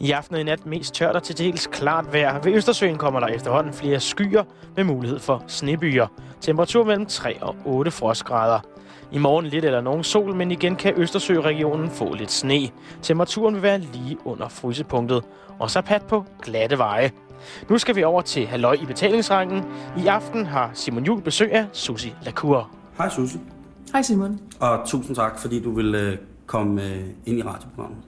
[0.00, 2.42] I aften og i nat mest tørt og til dels klart vejr.
[2.42, 4.44] Ved Østersøen kommer der efterhånden flere skyer
[4.76, 6.06] med mulighed for snebyer.
[6.40, 8.60] Temperatur mellem 3 og 8 frostgrader.
[9.12, 12.68] I morgen lidt eller nogen sol, men igen kan Østersøregionen få lidt sne.
[13.02, 15.24] Temperaturen vil være lige under frysepunktet.
[15.58, 17.10] Og så pat på glatte veje.
[17.70, 19.64] Nu skal vi over til Halløj i betalingsrangen.
[19.98, 22.70] I aften har Simon Jul besøg af Susi Lacour.
[22.98, 23.40] Hej Susie,
[23.92, 24.40] Hej Simon.
[24.60, 28.07] og tusind tak, fordi du vil øh, komme øh, ind i radioprogrammet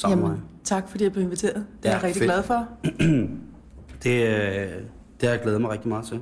[0.00, 0.38] sammen med mig.
[0.64, 1.54] tak fordi jeg blev inviteret.
[1.82, 2.30] Det Ja, er jeg rigtig fedt.
[2.32, 2.68] glad for.
[4.02, 4.82] Det, øh,
[5.20, 6.20] det har jeg glædet mig rigtig meget til.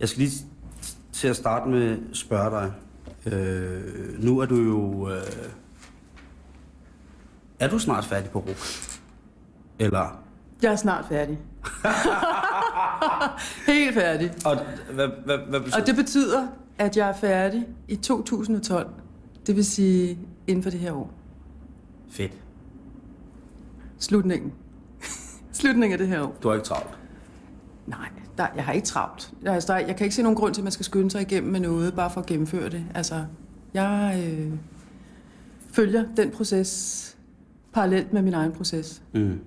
[0.00, 0.32] Jeg skal lige
[1.12, 2.72] til at starte med spørge dig.
[3.32, 5.10] Øh, nu er du jo...
[5.10, 5.22] Øh,
[7.60, 8.56] er du snart færdig på RUK?
[9.78, 10.22] Eller...
[10.62, 11.38] Jeg er snart færdig.
[13.72, 14.32] Helt færdig.
[14.44, 14.56] Og
[14.94, 16.46] hvad, hvad, hvad betyder Og det betyder,
[16.78, 18.88] at jeg er færdig i 2012.
[19.46, 21.10] Det vil sige inden for det her år.
[22.10, 22.32] Fedt.
[23.98, 24.52] Slutningen.
[25.52, 26.36] Slutningen af det her år.
[26.42, 26.98] Du har ikke travlt.
[27.86, 28.08] Nej,
[28.38, 29.32] der, jeg har ikke travlt.
[29.42, 31.22] Jeg, altså, der, jeg kan ikke se nogen grund til, at man skal skynde sig
[31.22, 32.84] igennem med noget, bare for at gennemføre det.
[32.94, 33.24] Altså,
[33.74, 34.52] jeg øh,
[35.72, 37.16] følger den proces
[37.72, 39.02] parallelt med min egen proces.
[39.14, 39.40] Mm.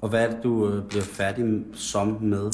[0.00, 2.50] Og hvad er det, du øh, bliver færdig som med?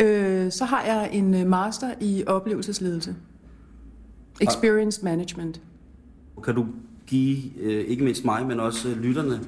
[0.00, 3.16] Øh, så har jeg en øh, master i oplevelsesledelse.
[4.40, 5.60] Experience Management.
[6.44, 6.66] Kan du
[7.06, 9.40] give, øh, ikke mindst mig, men også lytterne,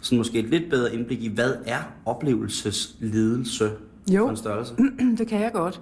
[0.00, 3.70] sådan måske et lidt bedre indblik i, hvad er oplevelsesledelse
[4.10, 4.24] Jo.
[4.24, 4.74] for en størrelse?
[5.18, 5.80] Det kan jeg godt.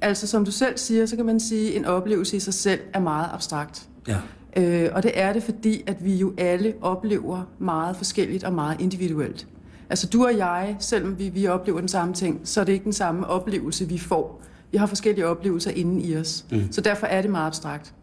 [0.00, 2.80] Altså, som du selv siger, så kan man sige, at en oplevelse i sig selv
[2.92, 3.88] er meget abstrakt.
[4.08, 4.16] Ja.
[4.56, 8.80] Øh, og det er det, fordi at vi jo alle oplever meget forskelligt og meget
[8.80, 9.46] individuelt.
[9.90, 12.84] Altså du og jeg, selvom vi, vi oplever den samme ting, så er det ikke
[12.84, 14.42] den samme oplevelse, vi får.
[14.72, 16.44] Vi har forskellige oplevelser inden i os.
[16.50, 16.72] Mm.
[16.72, 17.94] Så derfor er det meget abstrakt.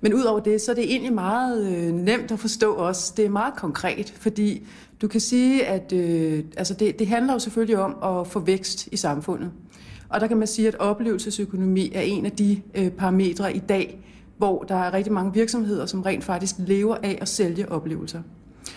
[0.00, 3.12] Men udover det, så er det egentlig meget øh, nemt at forstå også.
[3.16, 4.66] Det er meget konkret, fordi
[5.02, 8.86] du kan sige, at øh, altså det, det handler jo selvfølgelig om at få vækst
[8.92, 9.50] i samfundet.
[10.08, 14.00] Og der kan man sige, at oplevelsesøkonomi er en af de øh, parametre i dag,
[14.38, 18.22] hvor der er rigtig mange virksomheder, som rent faktisk lever af at sælge oplevelser.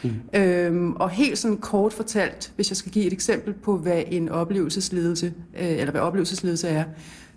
[0.03, 0.11] Mm.
[0.39, 4.29] Øhm, og helt sådan kort fortalt, hvis jeg skal give et eksempel på, hvad en
[4.29, 6.83] oplevelsesledelse, øh, eller hvad oplevelsesledelse er,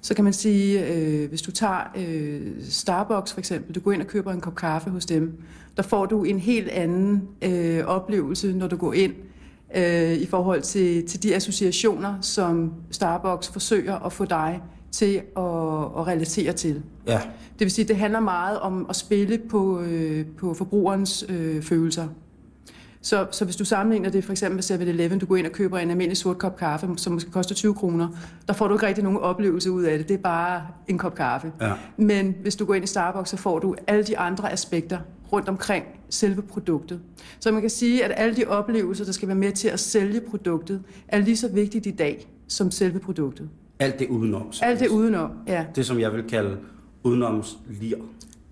[0.07, 2.41] så kan man sige, øh, hvis du tager øh,
[2.71, 5.43] Starbucks for eksempel, du går ind og køber en kop kaffe hos dem,
[5.77, 9.13] der får du en helt anden øh, oplevelse, når du går ind,
[9.77, 14.63] øh, i forhold til, til de associationer, som Starbucks forsøger at få dig
[14.93, 15.43] til at,
[15.99, 16.83] at relatere til.
[17.07, 17.21] Ja.
[17.53, 22.09] Det vil sige, det handler meget om at spille på, øh, på forbrugerens øh, følelser.
[23.07, 25.79] Så, så hvis du sammenligner det for eksempel med 7-Eleven, du går ind og køber
[25.79, 28.09] en almindelig sort kop kaffe, som måske koster 20 kroner,
[28.47, 30.09] der får du ikke rigtig nogen oplevelse ud af det.
[30.09, 31.53] Det er bare en kop kaffe.
[31.61, 31.73] Ja.
[31.97, 34.99] Men hvis du går ind i Starbucks, så får du alle de andre aspekter
[35.33, 37.01] rundt omkring selve produktet.
[37.41, 40.21] Så man kan sige, at alle de oplevelser, der skal være med til at sælge
[40.21, 43.49] produktet, er lige så vigtigt i dag som selve produktet.
[43.79, 44.53] Alt det udenom.
[44.63, 45.65] Alt det udenom, ja.
[45.75, 46.57] Det, som jeg vil kalde
[47.05, 47.97] udenomslir.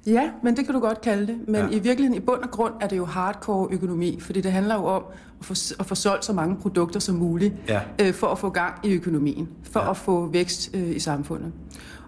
[0.06, 1.36] Ja, men det kan du godt kalde det.
[1.46, 1.68] Men Ja.
[1.70, 4.84] i virkeligheden, i bund og grund, er det jo hardcore økonomi, fordi det handler jo
[4.84, 5.02] om
[5.40, 7.80] at få, at få solgt så mange produkter som muligt, Ja.
[8.00, 9.90] øh, for at få gang i økonomien, for ja.
[9.90, 11.52] at få vækst øh, i samfundet.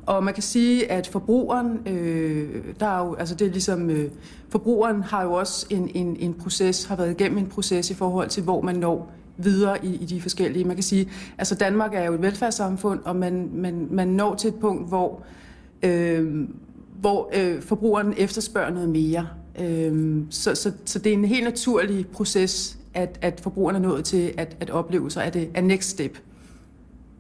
[0.07, 2.49] Og man kan sige, at forbrugeren, øh,
[2.81, 4.11] der er jo, altså det er ligesom, øh,
[4.49, 8.29] forbrugeren har jo også en, en, en proces, har været igennem en proces i forhold
[8.29, 10.65] til, hvor man når videre i, i de forskellige.
[10.65, 11.09] Man kan sige,
[11.39, 15.23] altså Danmark er jo et velfærdssamfund, og man, man, man når til et punkt, hvor
[15.83, 16.49] øh,
[17.01, 19.29] hvor øh, forbrugeren efterspørger noget mere.
[19.61, 24.05] Øh, så, så, så det er en helt naturlig proces, at, at forbrugeren er nået
[24.05, 26.19] til at, at opleve sig, at det er next step.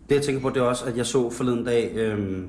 [0.08, 2.46] Det jeg tænker på, det er også, at jeg så forleden dag, øhm,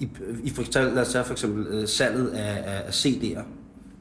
[0.00, 0.08] i,
[0.44, 3.42] i for, eksempel- lad os tage for eksempel øh, salget af, af, af CD'er,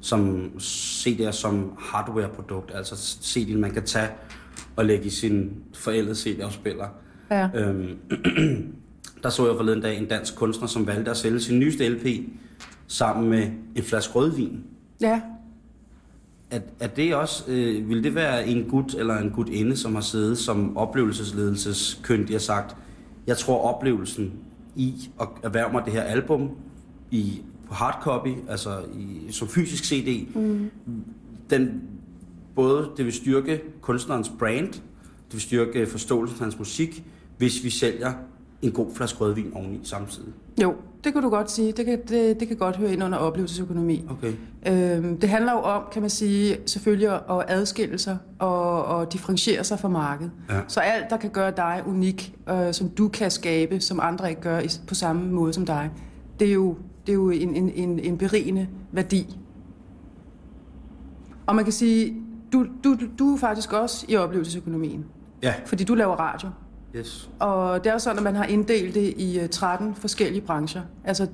[0.01, 4.09] som CD'er som hardware-produkt, altså CD'en man kan tage
[4.75, 6.87] og lægge i sin forældede CD-afspiller.
[7.31, 7.49] Ja.
[7.55, 7.97] Øhm,
[9.23, 12.07] der så jeg forleden dag en dansk kunstner, som valgte at sælge sin nyeste LP
[12.87, 14.63] sammen med en flaske rødvin.
[15.01, 15.21] Ja,
[16.51, 20.01] Er, er det også, øh, vil det være en gut eller en gutinde, som har
[20.01, 22.75] siddet som oplevelsesledelseskyndig og sagt,
[23.27, 24.33] jeg tror oplevelsen
[24.75, 26.49] i at erhverve mig det her album
[27.11, 30.69] i, på hardcopy, altså i, som fysisk CD, mm.
[31.49, 31.81] den,
[32.55, 37.03] både det vil styrke kunstnerens brand, det vil styrke forståelsen af hans musik,
[37.37, 38.13] hvis vi sælger
[38.63, 40.33] en god flaske rødvin oveni samtidig.
[40.61, 41.71] jo, det kan du godt sige.
[41.71, 44.05] Det kan, det, det kan godt høre ind under oplevelsesøkonomi.
[44.09, 44.33] Okay.
[44.67, 49.63] Øhm, det handler jo om, kan man sige, selvfølgelig at adskille sig og, og differentiere
[49.63, 50.31] sig fra markedet.
[50.49, 50.59] Ja.
[50.67, 54.41] Så alt, der kan gøre dig unik, øh, som du kan skabe, som andre ikke
[54.41, 55.91] gør på samme måde som dig,
[56.39, 59.37] det er jo, det er jo en, en, en, en berigende værdi.
[61.45, 62.15] Og man kan sige,
[62.53, 65.05] du, du, du er faktisk også i oplevelsesøkonomien,
[65.43, 66.49] Ja, fordi du laver radio
[66.95, 67.29] yes.
[67.39, 70.81] Og det er jo sådan, at man har inddelt det i øh, 13 forskellige brancher.
[71.03, 71.27] Altså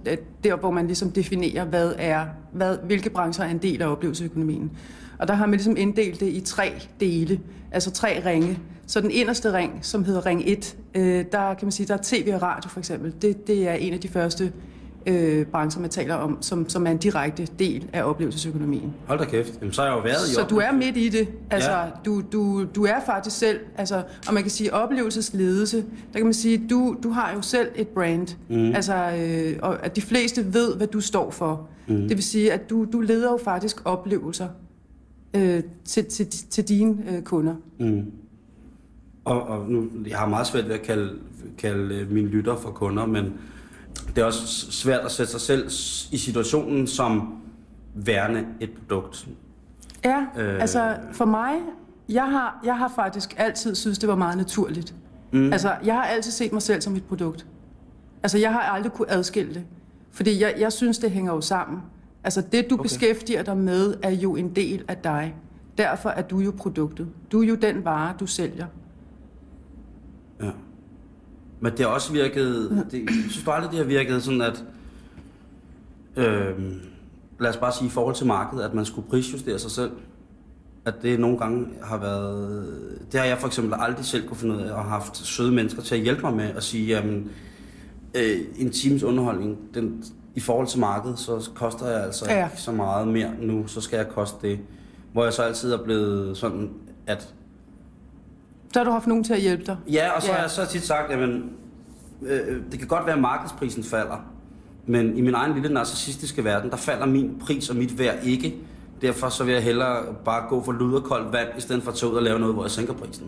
[0.43, 4.71] der, hvor man ligesom definerer, hvad er, hvad, hvilke brancher er en del af oplevelsesøkonomien.
[5.19, 7.39] Og der har man ligesom inddelt det i tre dele,
[7.71, 8.59] altså tre ringe.
[8.87, 11.99] Så den inderste ring, som hedder ring 1, øh, der kan man sige, der er
[12.03, 13.13] tv og radio for eksempel.
[13.21, 14.51] Det, det er en af de første
[15.09, 18.93] øh, brancher, man taler om, som, som er en direkte del af oplevelsesøkonomien.
[19.07, 19.53] Hold da kæft.
[19.61, 21.27] Jamen, så har jeg jo været i Så du er midt i det.
[21.49, 21.79] Altså, Ja.
[21.83, 21.89] ja.
[22.05, 26.33] du, du, du er faktisk selv, altså, og man kan sige oplevelsesledelse, der kan man
[26.33, 28.27] sige, du, du har jo selv et brand.
[28.49, 28.75] Mm.
[28.75, 31.67] Altså, øh, og at de fleste ved, hvad du står for.
[31.87, 31.95] Mm.
[31.95, 34.47] Det vil sige, at du, du leder jo faktisk oplevelser
[35.33, 37.55] øh, til, til, til dine øh, kunder.
[37.79, 38.11] Mm.
[39.25, 41.13] Og, og nu, jeg har meget svært ved at kalde,
[41.57, 43.33] kalde øh, mine lytter for kunder, men
[44.15, 45.65] det er også svært at sætte sig selv
[46.11, 47.41] i situationen som
[47.95, 49.27] værende et produkt.
[50.05, 50.61] Ja, Øh.
[50.61, 51.53] altså for mig,
[52.09, 54.95] jeg har, jeg har faktisk altid synes det var meget naturligt.
[55.31, 55.53] Mm.
[55.53, 57.45] Altså, jeg har altid set mig selv som et produkt.
[58.23, 59.63] Altså, jeg har aldrig kunne adskille det.
[60.11, 61.79] Fordi jeg, jeg synes, det hænger jo sammen.
[62.23, 62.83] Altså, det du okay.
[62.83, 65.35] beskæftiger dig med, er jo en del af dig.
[65.77, 67.07] Derfor er du jo produktet.
[67.31, 68.65] Du er jo den vare, du sælger.
[70.41, 70.49] Ja.
[71.59, 72.85] Men det har også virket...
[72.91, 74.63] Det, jeg synes aldrig, det har virket sådan, at...
[76.15, 76.53] Øh,
[77.39, 79.91] lad os bare sige i forhold til markedet, at man skulle prisjustere sig selv.
[80.85, 82.99] At det nogle gange har været...
[83.11, 85.51] Det har jeg for eksempel aldrig selv kunne finde ud af, og har haft søde
[85.51, 87.31] mennesker til at hjælpe mig med at sige, jamen,
[88.15, 90.03] øh, en times underholdning, den,
[90.35, 92.25] i forhold til markedet, så koster jeg altså.
[92.29, 92.45] Ja.
[92.45, 94.59] ikke så meget mere nu, så skal jeg koste det.
[95.13, 96.69] Hvor jeg så altid er blevet sådan,
[97.07, 97.33] at
[98.73, 99.77] Så har du haft nogen til at hjælpe dig.
[99.91, 100.33] Ja, og så Ja.
[100.33, 101.29] har jeg så tit sagt, at
[102.21, 104.25] øh, det kan godt være, at markedsprisen falder,
[104.85, 108.55] men i min egen lille narcissistiske verden, der falder min pris og mit værd ikke.
[109.01, 111.91] Derfor så vil jeg hellere bare gå for lud og koldt vand, i stedet for
[111.91, 113.27] at tage ud og lave noget, hvor jeg sænker prisen.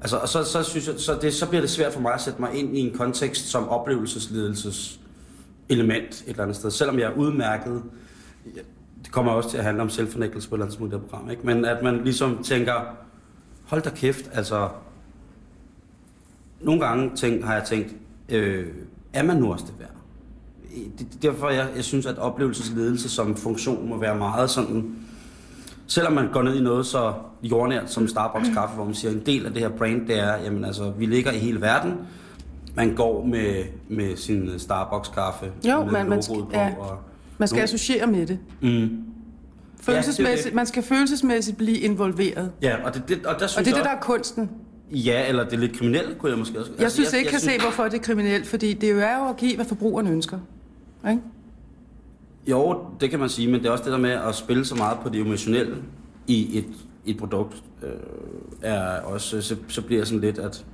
[0.00, 2.20] Altså, og så, så, synes jeg, så, det, så bliver det svært for mig at
[2.20, 5.00] sætte mig ind i en kontekst som oplevelsesledelses
[5.68, 6.70] element et eller andet sted.
[6.70, 7.82] Selvom jeg er udmærket,
[9.04, 11.02] det kommer også til at handle om selvfornægtelse på et eller andet tidspunkt i det
[11.02, 11.46] her program, ikke?
[11.46, 12.72] men at man ligesom tænker,
[13.68, 14.68] hold da kæft, altså
[16.60, 17.94] nogle gange tænk, har jeg tænkt,
[18.28, 18.66] øh,
[19.12, 19.88] er man nu også det værd?
[20.98, 24.96] Det, derfor jeg, jeg synes, at oplevelsesledelse som funktion må være meget sådan,
[25.86, 29.22] selvom man går ned i noget så jordnært som Starbucks kaffe, hvor man siger, en
[29.26, 31.94] del af det her brand, det er, jamen altså, vi ligger i hele verden,
[32.76, 36.74] man går med, med sin Starbucks kaffe, Jo, med man- man skal- ja.
[36.78, 36.98] og,
[37.40, 38.38] Man skal Nu- associere med det.
[38.60, 39.04] mm,
[39.80, 40.54] Følelsesmæssigt, det.
[40.54, 42.52] Man skal følelsesmæssigt blive involveret.
[42.62, 44.50] ja, og det, det, og der synes Og det er jeg det, der er kunsten.
[44.90, 46.70] Ja, eller det er lidt kriminelt, kunne jeg måske også...
[46.78, 49.28] Jeg synes ikke, jeg kan se, hvorfor det er kriminelt, fordi det jo er jo
[49.28, 50.38] at give, hvad forbrugeren ønsker.
[51.10, 51.22] Ikke?
[52.46, 54.74] Jo, det kan man sige, men det er også det der med at spille så
[54.74, 55.76] meget på det emotionelle
[56.26, 56.66] i et,
[57.06, 57.90] et produkt, øh,
[58.62, 60.64] er også, så, så bliver sådan lidt, at,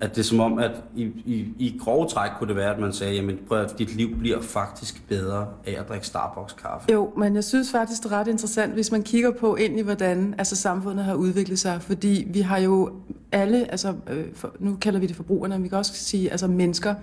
[0.00, 2.80] at det er som om, at i, i, i grove træk kunne det være, at
[2.80, 6.92] man sagde, jamen prøv at dit liv bliver faktisk bedre af at drikke Starbucks kaffe.
[6.92, 9.82] Jo, men jeg synes faktisk, det er ret interessant, hvis man kigger på ind i,
[9.82, 11.82] hvordan altså, samfundet har udviklet sig.
[11.82, 12.92] Fordi vi har jo
[13.32, 16.46] alle, altså, øh, for, nu kalder vi det forbrugerne, men vi kan også sige altså,
[16.46, 16.94] mennesker.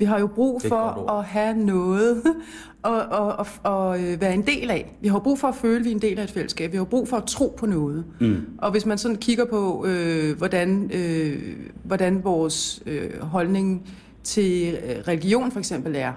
[0.00, 2.22] Vi har jo brug for at have noget
[2.82, 4.96] og, og, og, og øh, være en del af.
[5.00, 6.72] Vi har brug for at føle, at vi er en del af et fællesskab.
[6.72, 8.04] Vi har brug for at tro på noget.
[8.20, 8.36] Mm.
[8.58, 13.88] Og hvis man sådan kigger på, øh, hvordan, øh, hvordan vores øh, holdning
[14.22, 16.12] til øh, religion for eksempel er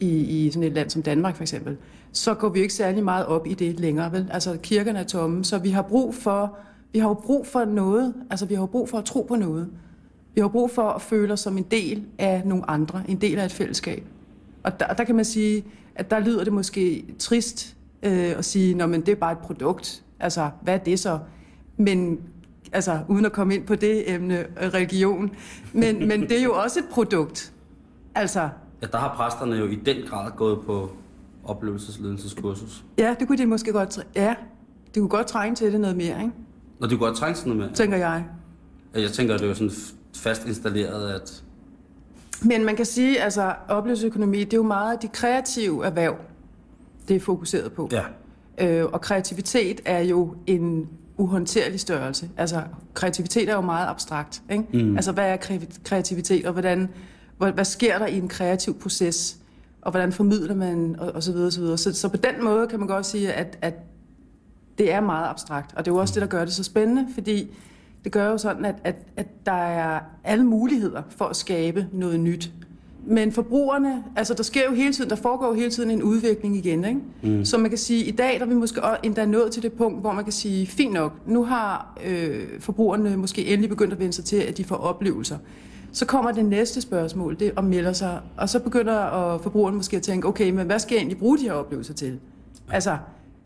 [0.00, 1.76] i, i sådan et land som Danmark for eksempel,
[2.12, 4.12] så går vi jo ikke særlig meget op i det længere.
[4.12, 4.28] Vel?
[4.30, 6.56] Altså kirkerne er tomme, så vi har brug for,
[6.92, 8.14] vi har jo brug for noget.
[8.30, 9.68] Altså vi har jo brug for at tro på noget.
[10.34, 13.38] Vi har brug for at føle os som en del af nogle andre, en del
[13.38, 14.04] af et fællesskab.
[14.62, 18.82] Og der, der kan man sige, at der lyder det måske trist øh, at sige,
[18.82, 20.02] at det er bare et produkt.
[20.20, 21.18] Altså, hvad er det så?
[21.76, 22.20] Men
[22.72, 25.30] altså, uden at komme ind på det emne, øh, religion.
[25.72, 27.52] Men, men det er jo også et produkt.
[28.14, 28.48] Altså,
[28.82, 30.90] Ja, der har præsterne jo i den grad gået på
[31.44, 32.84] oplevelsesledelseskursus.
[32.98, 34.06] ja, det kunne de måske godt...
[34.16, 34.34] Ja,
[34.94, 36.32] det kunne godt trænge til det noget mere, ikke?
[36.80, 37.76] Og det kunne godt trænge sådan noget med.
[37.76, 38.24] tænker jeg.
[38.94, 39.70] Jeg tænker, at det er jo sådan
[40.16, 41.44] fast installeret, at
[42.42, 46.16] Men man kan sige, altså oplevelsesøkonomi, det er jo meget de kreative erhverv,
[47.08, 47.88] det er fokuseret på.
[47.92, 48.02] ja,
[48.60, 52.30] Øh, og kreativitet er jo en uhåndterlig størrelse.
[52.36, 52.62] Altså,
[52.94, 54.42] kreativitet er jo meget abstrakt.
[54.50, 54.64] Ikke?
[54.84, 54.96] Mm.
[54.96, 56.88] Altså, hvad er kre- kreativitet, og hvordan,
[57.38, 59.38] hvad, hvad sker der i en kreativ proces,
[59.82, 61.78] og hvordan formidler man, og, og så videre, og så videre.
[61.78, 63.74] Så, så på den måde kan man godt sige, at, at
[64.78, 67.06] det er meget abstrakt, og det er jo også det, der gør det så spændende,
[67.14, 67.50] fordi
[68.04, 72.20] det gør jo sådan, at, at, at der er alle muligheder for at skabe noget
[72.20, 72.52] nyt.
[73.06, 76.56] men forbrugerne, altså der sker jo hele tiden, der foregår jo hele tiden en udvikling
[76.56, 77.00] igen, ikke?
[77.22, 77.44] Mm.
[77.44, 80.00] Så man kan sige, i dag der er vi måske endda nået til det punkt,
[80.00, 84.12] hvor man kan sige, fint nok, nu har øh, forbrugerne måske endelig begyndt at vende
[84.12, 85.38] sig til, at de får oplevelser.
[85.92, 89.96] Så kommer det næste spørgsmål, det og melder sig, og så begynder og forbrugerne måske
[89.96, 92.18] at tænke, okay, men hvad skal jeg egentlig bruge de her oplevelser til?
[92.72, 92.96] Altså,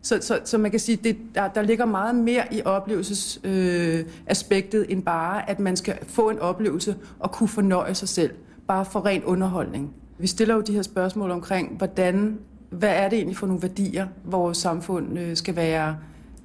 [0.03, 4.85] så, så, så man kan sige, det, der, der ligger meget mere i oplevelsesaspektet, øh,
[4.89, 8.31] end bare, at man skal få en oplevelse og kunne fornøje sig selv,
[8.67, 9.93] bare for ren underholdning.
[10.17, 14.07] Vi stiller jo de her spørgsmål omkring, hvordan, hvad er det egentlig for nogle værdier,
[14.23, 15.97] vores samfund øh, skal være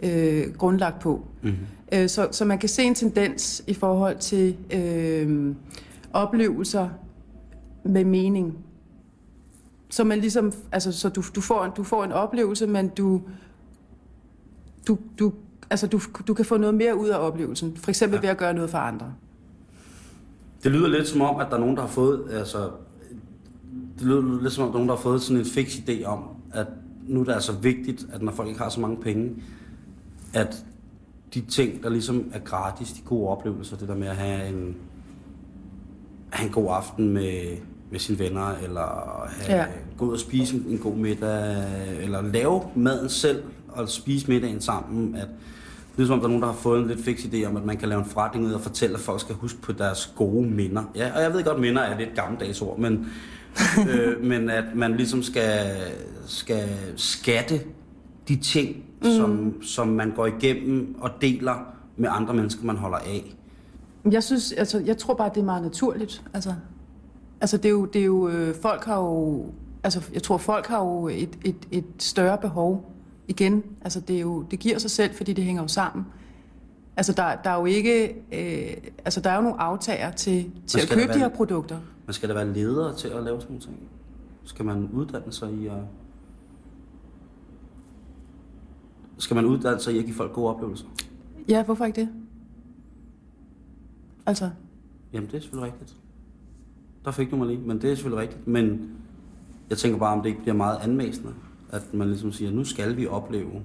[0.02, 1.24] øh, grundlagt på.
[1.42, 1.58] Mm-hmm.
[1.92, 5.54] Øh, så, så man kan se en tendens i forhold til øh,
[6.12, 6.88] oplevelser
[7.84, 8.58] med mening.
[9.90, 13.20] Så man ligesom, altså, så du, du, får, du får en oplevelse, men du,
[14.86, 15.32] du, du,
[15.70, 17.76] altså, du, du kan få noget mere ud af oplevelsen.
[17.76, 18.20] For eksempel ja.
[18.20, 19.14] ved at gøre noget for andre.
[20.62, 22.70] Det lyder lidt som om, at der er nogen, der har fået, altså,
[23.98, 26.04] det lyder lidt som om, der er nogen, der har fået sådan en fix idé
[26.04, 26.66] om, at
[27.08, 29.34] nu er det altså vigtigt, at når folk ikke har så mange penge,
[30.34, 30.64] at
[31.34, 34.76] de ting, der ligesom er gratis, de gode oplevelser, det der med at have en,
[36.30, 37.56] have en god aften med,
[37.90, 39.66] med sine venner, eller have, ja.
[39.98, 41.56] gå ud og spise en, en god middag,
[42.02, 45.28] eller lave maden selv, og spise middagen sammen, at
[45.96, 47.56] det er som om, der er nogen, der har fået en lidt fix idé om,
[47.56, 50.12] at man kan lave en forretning ud og fortælle, at folk skal huske på deres
[50.16, 50.82] gode minder.
[50.94, 53.06] Ja, og jeg ved godt, minder er lidt gammeldags ord, men,
[53.90, 55.76] øh, men at man ligesom skal,
[56.26, 57.60] skal skatte
[58.28, 59.10] de ting, mm.
[59.10, 63.34] som, som man går igennem og deler med andre mennesker, man holder af.
[64.10, 66.22] Jeg synes, altså, jeg tror bare, det er meget naturligt.
[66.34, 66.54] Altså,
[67.40, 69.46] altså det er jo, det er jo øh, folk har jo,
[69.82, 72.97] altså, jeg tror, folk har jo et, et, et større behov
[73.28, 73.64] igen.
[73.80, 76.06] Altså, det, er jo, det giver sig selv, fordi det hænger jo sammen.
[76.96, 80.80] Altså, der, der er jo ikke, øh, altså, der er jo nogle aftager til, til
[80.80, 81.78] at købe være, de her produkter.
[82.06, 83.76] Man skal da være leder til at lave sådan nogle ting?
[84.44, 85.72] Skal man uddanne sig i at
[89.18, 90.86] skal man uddanne sig i at give folk gode oplevelser?
[91.48, 92.08] Ja, hvorfor ikke det?
[94.26, 94.50] Altså?
[95.12, 95.96] Jamen, det er selvfølgelig rigtigt.
[97.04, 98.46] Der fik du mig lige, men det er selvfølgelig rigtigt.
[98.46, 98.90] Men
[99.70, 101.34] jeg tænker bare, om det ikke bliver meget anmæsende,
[101.70, 103.62] at man ligesom siger, nu skal vi opleve,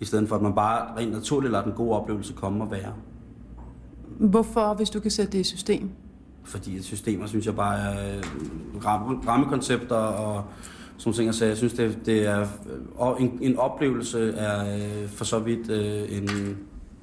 [0.00, 2.92] i stedet for at man bare rent naturligt lader den gode oplevelse komme og være.
[4.18, 5.90] Hvorfor, hvis du kan sætte det i system?
[6.44, 8.20] Fordi systemer, synes jeg bare er
[9.26, 10.44] rammekoncepter og
[10.96, 11.34] sådan ting.
[11.34, 12.46] Så jeg synes, det, det er
[12.96, 16.56] og en, en oplevelse er øh, for så vidt øh, en,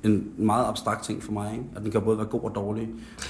[0.03, 1.51] en meget abstrakt ting for mig.
[1.53, 1.65] Ikke?
[1.75, 2.89] At den kan både være god og dårlig.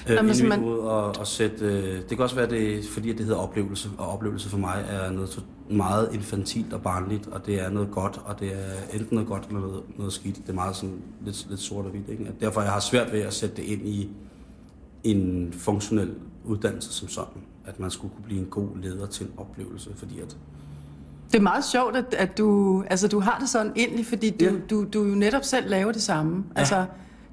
[0.10, 0.64] Øh, Jamen, man...
[0.64, 4.08] og, og sætte, øh, det kan også være, det, fordi at det hedder oplevelse, og
[4.08, 8.40] oplevelse for mig er noget meget infantilt og barnligt, og det er noget godt, og
[8.40, 10.36] det er enten noget godt eller noget, noget skidt.
[10.36, 12.10] Det er meget sådan lidt, lidt sort og hvidt.
[12.10, 12.32] Ikke?
[12.40, 14.10] Derfor jeg har svært ved at sætte det ind i
[15.04, 19.34] en funktionel uddannelse som sådan at man skulle kunne blive en god leder til en
[19.38, 20.38] oplevelse, fordi at...
[21.32, 24.46] Det er meget sjovt, at, at du, altså, du har det sådan endelig, fordi du,
[24.46, 24.52] ja.
[24.70, 26.44] du, du jo netop selv laver det samme.
[26.56, 26.60] Ja.
[26.60, 26.86] Altså,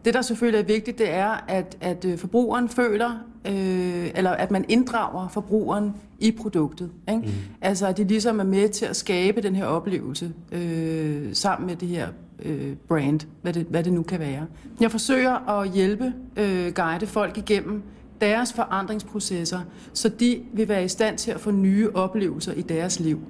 [0.05, 3.11] det, der selvfølgelig er vigtigt, det er, at, at øh, forbrugeren føler,
[3.47, 6.91] øh, eller at man inddrager forbrugeren i produktet.
[7.09, 7.21] Ikke?
[7.21, 7.33] Mm.
[7.61, 11.77] Altså, at de ligesom er med til at skabe den her oplevelse øh, sammen med
[11.77, 12.09] det her
[12.43, 14.47] øh, brand, hvad det, hvad det nu kan være.
[14.81, 17.83] Jeg forsøger at hjælpe, øh, guide folk igennem
[18.21, 19.61] deres forandringsprocesser,
[19.93, 23.21] så de vil være i stand til at få nye oplevelser i deres liv.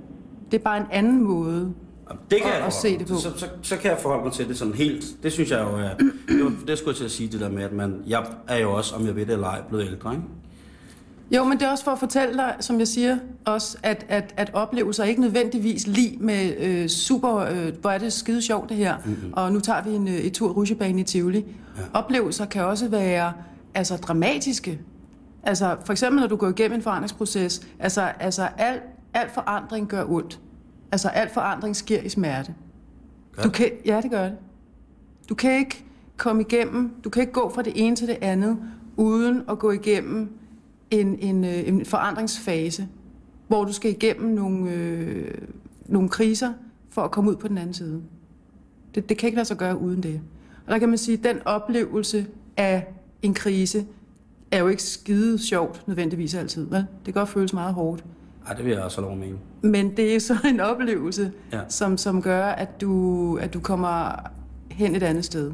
[0.50, 1.74] Det er bare en anden måde
[2.30, 3.14] det kan at, jeg at se det på.
[3.14, 5.04] Så, så, så kan jeg forholde mig til det sådan helt.
[5.22, 5.88] Det synes jeg jo er...
[6.28, 8.58] det, var, det skulle jeg til at sige, det der med, at man, jeg er
[8.58, 10.24] jo også, om jeg ved det eller ej, blevet ældre, ikke?
[11.30, 14.34] Jo, men det er også for at fortælle dig, som jeg siger, også, at, at,
[14.36, 18.76] at oplevelser ikke nødvendigvis lige med øh, super, øh, hvor er det skide sjovt det
[18.76, 19.32] her, mm-hmm.
[19.32, 21.38] og nu tager vi en, øh, et tur rutsjebane i Tivoli.
[21.76, 21.82] Ja.
[21.94, 23.32] Oplevelser kan også være
[23.74, 24.80] altså dramatiske.
[25.42, 28.80] Altså for eksempel, når du går igennem en forandringsproces, altså, altså al,
[29.14, 30.40] al forandring gør ondt.
[30.92, 32.54] Altså al forandring sker i smerte.
[33.36, 34.36] Gør du kan, ja, det gør det.
[35.28, 35.84] Du kan ikke
[36.16, 38.58] komme igennem, du kan ikke gå fra det ene til det andet,
[38.96, 40.38] uden at gå igennem
[40.90, 42.88] en, en, øh, en forandringsfase,
[43.48, 45.34] hvor du skal igennem nogle, øh,
[45.86, 46.52] nogle kriser
[46.88, 48.02] for at komme ud på den anden side.
[48.94, 50.20] Det, det kan ikke lade sig gøre uden det.
[50.66, 52.86] Og der kan man sige, at den oplevelse af
[53.22, 53.86] en krise
[54.50, 56.66] er jo ikke skide sjovt nødvendigvis altid.
[56.66, 56.78] Vel?
[56.78, 58.04] Det kan godt føles meget hårdt.
[58.48, 59.38] Ja, det vil jeg også lov mene.
[59.62, 61.60] Men det er så en oplevelse, ja.
[61.68, 64.12] som, som gør, at du, at du kommer
[64.70, 65.52] hen et andet sted.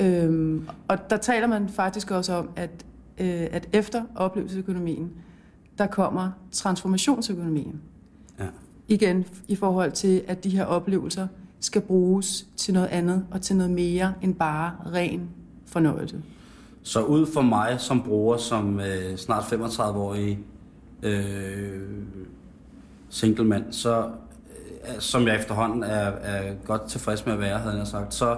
[0.00, 2.70] Øhm, og der taler man faktisk også om, at,
[3.18, 5.12] øh, at efter oplevelsesøkonomien,
[5.78, 7.80] der kommer transformationsøkonomien.
[8.38, 8.44] Ja.
[8.88, 11.26] Igen i forhold til, at de her oplevelser
[11.60, 15.28] skal bruges til noget andet og til noget mere end bare ren
[15.66, 16.22] fornøjelse.
[16.82, 20.38] Så ud for mig som bruger, som øh, snart 35-årig
[21.02, 21.80] øh,
[23.08, 27.78] single mand, så, øh, som jeg efterhånden er, er godt tilfreds med at være, havde
[27.78, 28.36] jeg sagt, så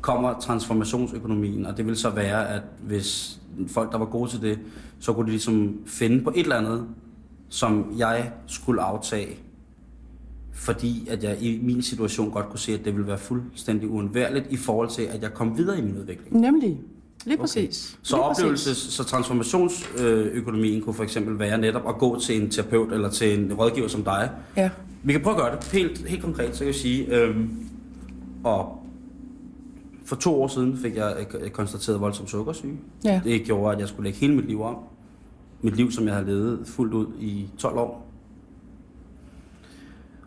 [0.00, 4.58] kommer transformationsøkonomien, og det vil så være, at hvis folk, der var gode til det,
[5.00, 6.86] så kunne de ligesom finde på et eller andet,
[7.48, 9.36] som jeg skulle aftage,
[10.52, 14.46] fordi at jeg i min situation godt kunne se, at det ville være fuldstændig uundværligt
[14.50, 16.40] i forhold til, at jeg kom videre i min udvikling.
[16.40, 16.80] Nemlig.
[17.24, 17.98] Lige præcis.
[18.02, 18.92] Så Lige oplevelses, præcis.
[18.94, 23.52] så transformationsøkonomien kunne for eksempel være netop at gå til en terapeut eller til en
[23.52, 24.30] rådgiver som dig.
[24.56, 24.70] Ja.
[25.02, 27.68] Vi kan prøve at gøre det helt, helt konkret, så kan jeg sige, øhm,
[28.44, 28.82] og
[30.04, 32.78] for to år siden fik jeg øh, konstateret voldsom sukkersyge.
[33.04, 33.20] Ja.
[33.24, 34.76] Det gjorde, at jeg skulle lægge hele mit liv om.
[35.62, 38.06] Mit liv, som jeg har levet fuldt ud i 12 år.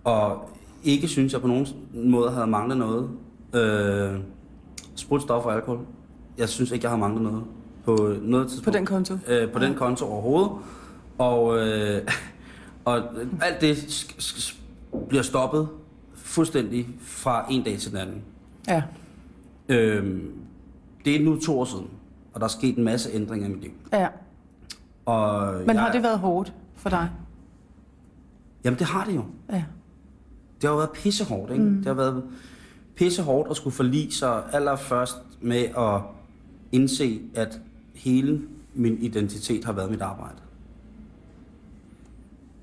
[0.03, 0.49] Og
[0.83, 3.09] ikke synes jeg på nogen måde havde manglet noget.
[3.53, 4.19] Øh,
[4.95, 5.79] sprut, stof og alkohol.
[6.37, 7.43] Jeg synes ikke, jeg har manglet noget.
[7.85, 8.65] På noget tidspunkt.
[8.65, 9.17] På den konto.
[9.27, 10.51] Øh, på den konto overhovedet.
[11.17, 12.07] Og, øh,
[12.85, 12.97] og
[13.41, 14.57] alt det sk- sk-
[15.07, 15.67] bliver stoppet
[16.15, 18.21] fuldstændig fra en dag til den anden.
[18.67, 18.83] Ja.
[19.69, 20.31] Øhm,
[21.05, 21.87] det er nu to år siden,
[22.33, 23.71] og der er sket en masse ændringer i mit liv.
[23.93, 24.07] Ja.
[25.05, 27.09] Og Men jeg, har det været hårdt for dig?
[28.63, 29.23] Jamen det har det jo.
[29.51, 29.63] Ja.
[30.55, 31.63] Det har jo været pissehårdt, ikke?
[31.63, 31.75] Mm.
[31.77, 32.23] Det har været
[32.95, 36.01] pissehårdt at skulle forlige sig allerførst med at
[36.73, 37.59] indse, at
[37.93, 38.41] hele
[38.73, 40.35] min identitet har været mit arbejde.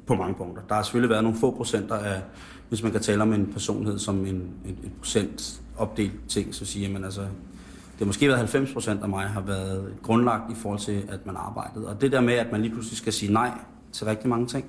[0.06, 0.62] På mange punkter.
[0.68, 2.22] Der har selvfølgelig været nogle få procenter af,
[2.68, 6.64] hvis man kan tale om en personlighed som en, en, en procent opdelt ting, så
[6.64, 10.54] siger man altså, det har måske været 90 procent af mig har været grundlagt i
[10.54, 11.88] forhold til, at man arbejdede.
[11.88, 13.50] Og det der med, at man lige pludselig skal sige nej
[13.92, 14.64] til rigtig mange ting,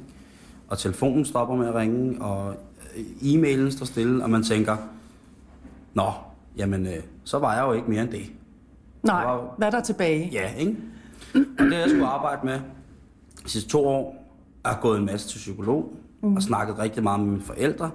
[0.68, 2.56] og telefonen stopper med at ringe, og
[2.98, 4.78] øh, e-mailen står stille, og man tænker,
[5.94, 6.12] nå,
[6.58, 8.32] jamen, øh, så var jeg jo ikke mere end det.
[9.04, 9.42] Nej, Wow.
[9.58, 10.30] hvad er der tilbage?
[10.34, 10.76] Ja, ikke?
[11.36, 12.60] Og det jeg skulle arbejde med
[13.46, 14.16] de sidste to år.
[14.64, 15.94] Jeg har gået en masse til psykolog,
[16.24, 16.36] mm.
[16.36, 17.92] og snakket rigtig meget med mine forældre.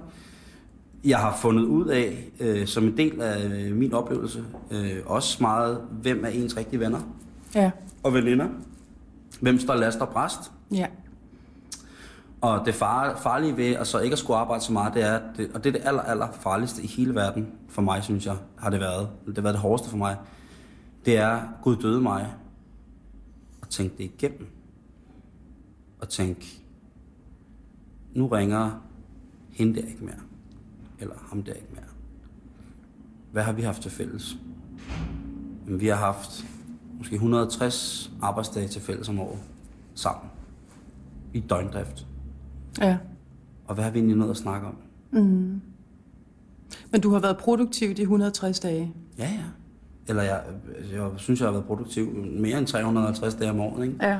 [1.05, 5.37] Jeg har fundet ud af, øh, som en del af øh, min oplevelse, øh, også
[5.41, 6.99] meget, hvem er ens rigtige venner
[7.55, 7.71] Ja.
[8.03, 8.47] og veninder.
[9.41, 10.51] Hvem står last og bræst.
[10.71, 10.85] Ja.
[12.41, 15.19] Og det far, farlige ved at så ikke at skulle arbejde så meget, det er,
[15.37, 18.35] det, og det er det aller, aller farligste i hele verden, for mig, synes jeg,
[18.59, 19.09] har det været.
[19.27, 20.15] Det har været det hårdeste for mig.
[21.07, 22.33] Det er, Gud døde mig,
[23.61, 24.47] og tænke det igennem.
[25.99, 26.63] Og tænke,
[28.13, 28.81] nu ringer
[29.49, 30.19] hende der ikke mere.
[30.99, 31.83] Eller ham der ikke mere.
[33.31, 34.37] Hvad har vi haft til fælles?
[35.65, 36.45] Jamen, vi har haft
[36.97, 39.39] måske 160 arbejdsdage til fælles om året
[39.95, 40.29] sammen.
[41.33, 42.07] I døgndrift.
[42.79, 42.97] Ja.
[43.67, 44.77] Og hvad har vi egentlig nået at snakke om?
[46.91, 48.93] Men du har været produktiv de 160 dage.
[49.17, 49.43] Ja, ja.
[50.07, 50.41] Eller jeg,
[50.93, 53.97] jeg synes, jeg har været produktiv mere end 350 dage om året, ikke?
[54.01, 54.19] Ja.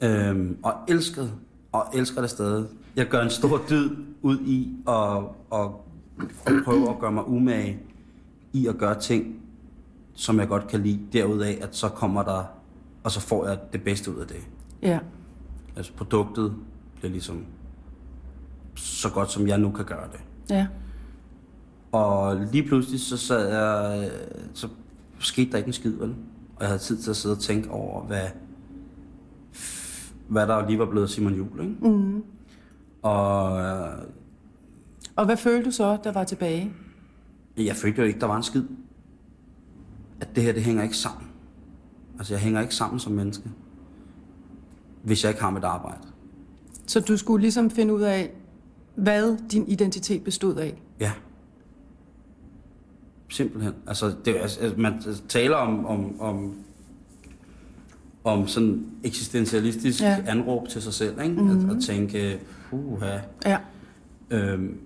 [0.00, 1.32] Øhm, og elsket,
[1.72, 2.66] og elsker det stadig.
[2.96, 3.90] Jeg gør en stor dyd
[4.22, 5.18] ud i at,
[5.60, 5.70] at,
[6.46, 7.78] at prøve at gøre mig umage
[8.52, 9.42] i at gøre ting,
[10.14, 11.00] som jeg godt kan lide.
[11.12, 12.44] Derudaf, at så kommer der,
[13.04, 14.40] og så får jeg det bedste ud af det.
[14.82, 14.98] Ja.
[15.76, 16.54] Altså produktet
[16.96, 17.44] bliver ligesom
[18.74, 20.20] så godt, som jeg nu kan gøre det.
[20.50, 20.66] Ja.
[21.96, 24.10] Og lige pludselig så sad jeg,
[24.54, 24.68] så
[25.18, 26.14] skete der ikke en skid, vel?
[26.56, 28.26] Og jeg havde tid til at sidde og tænke over, hvad,
[30.28, 31.74] hvad der lige var blevet Simon Jul, ikke?
[31.88, 32.22] Mm.
[33.02, 33.98] Og øh,
[35.16, 36.72] Og hvad følte du så, der var tilbage?
[37.56, 38.64] jeg følte jo ikke, der var en skid.
[40.20, 41.28] At det her, det hænger ikke sammen.
[42.18, 43.50] Altså, jeg hænger ikke sammen som menneske,
[45.02, 46.00] hvis jeg ikke har mit arbejde.
[46.86, 48.30] Så du skulle ligesom finde ud af,
[48.94, 50.82] hvad din identitet bestod af.
[51.00, 51.12] Ja.
[53.28, 53.72] Simpelthen.
[53.86, 56.54] Altså, det, altså, man taler om, om, om,
[58.24, 60.16] om sådan eksistentialistisk Ja.
[60.26, 61.34] anråb til sig selv, ikke?
[61.42, 61.70] Mm-hmm.
[61.70, 62.38] At, at tænke,
[62.72, 63.18] uha.
[63.46, 63.58] Ja.
[64.30, 64.78] Øhm,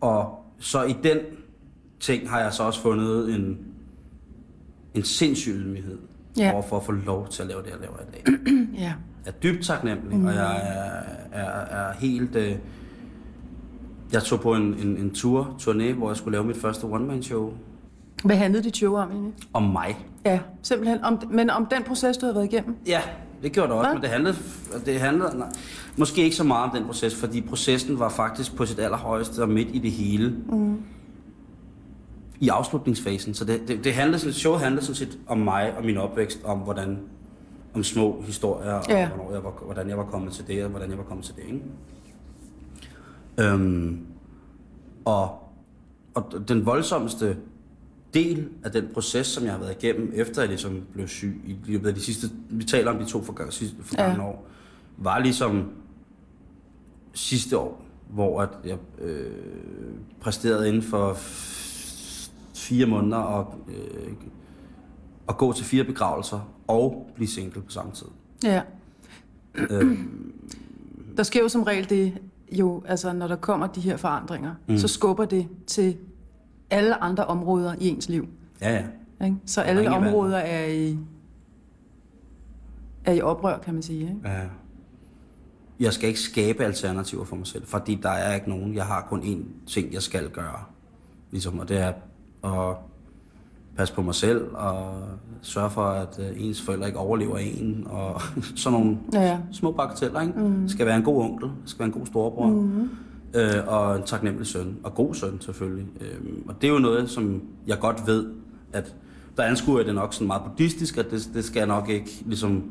[0.00, 1.18] og så i den
[2.00, 3.58] ting har jeg så også fundet en,
[4.94, 5.98] en sindssyg ydmyghed
[6.38, 6.52] Ja.
[6.52, 8.24] over for at få lov til at lave det, jeg laver i dag.
[8.82, 8.94] Ja.
[9.24, 10.24] Jeg er dybt taknemmelig, mm.
[10.24, 11.02] og jeg er,
[11.40, 12.36] er, er helt...
[12.36, 12.56] Øh,
[14.12, 17.52] jeg tog på en, en, en tur, turné, hvor jeg skulle lave mit første one-man-show
[18.24, 19.32] Hvad handlede dit show om egentlig?
[19.52, 19.96] om mig.
[20.24, 21.04] Ja, simpelthen.
[21.04, 22.76] Om, men om den proces, du havde været igennem?
[22.86, 23.00] Ja,
[23.42, 23.94] det gjorde det også, Hvad?
[23.94, 24.36] men det handlede,
[24.86, 25.48] det handlede nej,
[25.96, 29.48] måske ikke så meget om den proces, fordi processen var faktisk på sit allerhøjeste og
[29.48, 30.34] midt i det hele.
[30.48, 30.76] Mm.
[32.40, 33.34] I afslutningsfasen.
[33.34, 36.40] Så det, det, det handlede, sådan- showet handlede sådan set om mig og min opvækst,
[36.44, 36.98] om hvordan
[37.74, 39.08] om små historier, og Ja.
[39.08, 41.34] hvornår jeg var, hvordan jeg var kommet til det, og hvordan jeg var kommet til
[41.34, 41.42] det.
[41.46, 41.60] Ikke?
[43.40, 44.06] Øhm,
[45.04, 45.38] og,
[46.14, 47.36] og den voldsomste
[48.14, 51.56] del af den proces, som jeg har været igennem, efter jeg ligesom blev syg i
[51.64, 52.30] løbet af de sidste...
[52.50, 54.28] Vi taler om de to forgangne, forgangne Ja.
[54.28, 54.46] år.
[54.98, 55.70] var ligesom
[57.14, 59.32] sidste år, hvor at jeg øh,
[60.20, 61.14] præsterede inden for
[62.54, 64.12] fire måneder og, øh,
[65.28, 68.06] at gå til fire begravelser og blive single på samme tid.
[68.44, 68.62] Ja.
[69.54, 69.98] Øh,
[71.16, 72.18] Der sker jo som regel det,
[72.52, 74.78] jo, altså når der kommer de her forandringer, mm.
[74.78, 75.96] så skubber det til
[76.70, 78.28] alle andre områder i ens liv.
[78.60, 78.84] ja, ja.
[79.24, 79.36] Ikke?
[79.46, 79.94] Så alle valg.
[79.94, 80.98] områder er i,
[83.04, 84.00] er i oprør, kan man sige.
[84.00, 84.20] Ikke?
[84.24, 84.42] Ja.
[85.80, 88.74] Jeg skal ikke skabe alternativer for mig selv, fordi der er ikke nogen.
[88.74, 90.64] Jeg har kun én ting, jeg skal gøre.
[91.30, 91.92] Ligesom, og det er
[92.44, 92.76] at
[93.76, 94.94] passe på mig selv og
[95.42, 97.86] sørge for, at øh, ens forældre ikke overlever en.
[97.90, 98.20] Og
[98.56, 99.38] sådan nogle Ja.
[99.52, 100.20] små bagateller.
[100.20, 100.32] Ikke?
[100.40, 100.68] Mm.
[100.68, 102.46] Skal være en god onkel, skal være en god storebror.
[102.46, 102.88] Mm.
[103.34, 104.76] Øh, og en taknemmelig søn.
[104.84, 105.86] Og god søn selvfølgelig.
[106.00, 106.16] Øh,
[106.48, 108.26] og det er jo noget, som jeg godt ved,
[108.72, 108.94] at
[109.36, 112.22] der anskuer jeg det nok sådan meget buddhistisk, at det, det skal jeg nok ikke
[112.26, 112.64] ligesom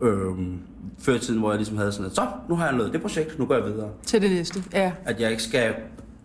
[0.00, 0.58] øhm,
[0.98, 3.00] før i tiden, hvor jeg ligesom havde sådan, at så, nu har jeg nået det
[3.02, 3.88] projekt, nu går jeg videre.
[4.02, 4.62] Til det næste.
[4.72, 4.92] Ja.
[5.04, 5.74] At jeg ikke skal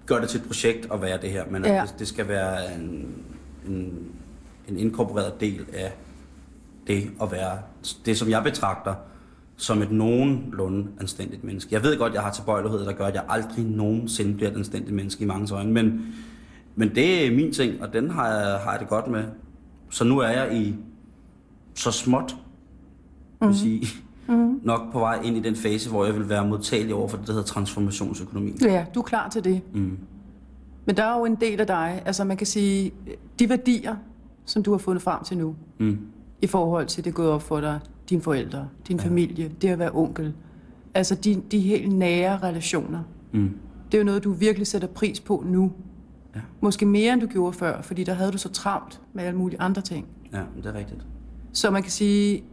[0.06, 1.82] gøre det til et projekt og være det her, men at Ja.
[1.82, 3.06] det, det skal være en,
[3.68, 3.94] en,
[4.70, 5.92] en inkorporeret del af
[6.88, 7.58] det at være
[8.06, 8.94] det, som jeg betragter
[9.58, 11.76] som et nogenlunde anstændigt menneske.
[11.76, 14.96] Jeg ved godt, jeg har tilbøjeligheder, der gør, at jeg aldrig nogensinde bliver et anstændigt
[14.96, 16.02] menneske i mange øjne, men,
[16.76, 19.24] men det er min ting, og den har jeg, har jeg det godt med.
[19.90, 20.76] Så nu er jeg i
[21.76, 22.36] så småt,
[23.40, 23.58] vil Mhm.
[23.58, 23.88] sige,
[24.28, 24.60] mm-hmm.
[24.64, 27.28] nok på vej ind i den fase, hvor jeg vil være modtagelig over for det,
[27.28, 28.54] der hedder transformationsøkonomi.
[28.62, 29.62] ja, du er klar til det.
[29.74, 29.98] Mm.
[30.86, 32.92] Men der er jo en del af dig, altså man kan sige,
[33.40, 33.96] de værdier,
[34.46, 35.98] som du har fundet frem til nu, Mm.
[36.42, 39.04] i forhold til det er gået op for dig, dine forældre, din ja.
[39.04, 40.34] familie, det at være onkel,
[40.94, 43.00] altså de, de helt nære relationer,
[43.32, 43.50] Mm.
[43.92, 45.72] det er jo noget, du virkelig sætter pris på nu.
[46.36, 46.40] Ja.
[46.62, 49.62] Måske mere, end du gjorde før, fordi der havde du så travlt med alle mulige
[49.62, 50.08] andre ting.
[50.34, 51.06] Ja, det er rigtigt.
[51.54, 52.44] Så man kan sige,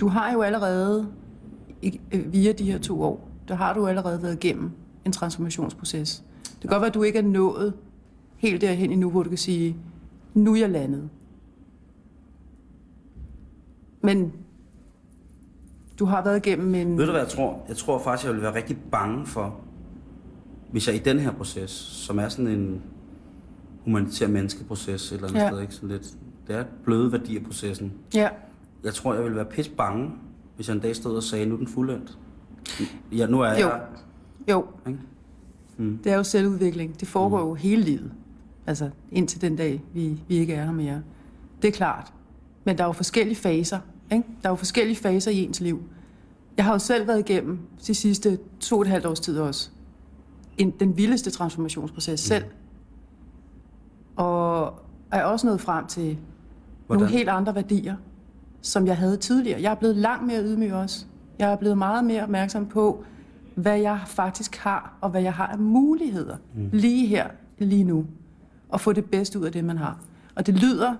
[0.00, 1.06] du har jo allerede,
[2.12, 4.70] øh, via de her to år, der har du allerede været igennem
[5.04, 6.24] en transformationsproces.
[6.62, 7.74] Det kan godt være, at du ikke er nået
[8.36, 9.76] helt derhen endnu, hvor du kan sige,
[10.34, 11.08] nu er jeg landet.
[14.02, 14.32] Men
[15.98, 16.98] du har været igennem en...
[16.98, 17.64] Ved du hvad jeg tror?
[17.68, 19.60] Jeg tror faktisk, jeg vil være rigtig bange for,
[20.70, 22.82] hvis jeg i den her proces, som er sådan en
[23.84, 25.48] humanitær menneskeproces et eller andet Ja.
[25.50, 25.74] sted, ikke?
[25.74, 26.14] Sådan lidt,
[26.46, 27.92] det er bløde værdier processen.
[28.14, 28.28] Ja,
[28.84, 30.10] Jeg tror, jeg vil være pis bange,
[30.56, 32.18] hvis jeg en dag stod og sagde, nu er den fuldendt.
[33.12, 33.54] Ja, nu er Jo.
[33.68, 33.80] jeg...
[34.50, 34.66] jo.
[34.86, 34.98] Ikke?
[35.78, 37.00] Det er jo selvudvikling.
[37.00, 38.12] Det foregår jo hele livet.
[38.66, 41.02] Altså indtil den dag, vi, vi ikke er her mere.
[41.62, 42.12] Det er klart.
[42.64, 43.78] Men der er jo forskellige faser.
[44.12, 44.24] Ikke?
[44.42, 45.82] Der er jo forskellige faser i ens liv.
[46.56, 49.70] Jeg har jo selv været igennem de sidste to og et halvt års tid også.
[50.58, 52.44] En, den vildeste transformationsproces selv.
[54.16, 54.74] Og
[55.12, 56.18] er også nået frem til?
[56.86, 57.00] Hvordan?
[57.02, 57.96] nogle helt andre værdier,
[58.62, 59.62] som jeg havde tidligere.
[59.62, 61.06] Jeg er blevet langt mere ydmyg også.
[61.38, 63.04] Jeg er blevet meget mere opmærksom på,
[63.54, 66.68] hvad jeg faktisk har, og hvad jeg har af muligheder mm.
[66.72, 67.26] lige her,
[67.58, 68.06] lige nu.
[68.68, 69.98] Og få det bedste ud af det, man har.
[70.34, 70.94] Og det lyder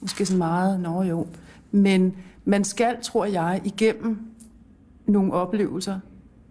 [0.00, 1.26] måske sådan meget, nå jo,
[1.70, 4.18] men man skal, tror jeg, igennem
[5.06, 6.00] nogle oplevelser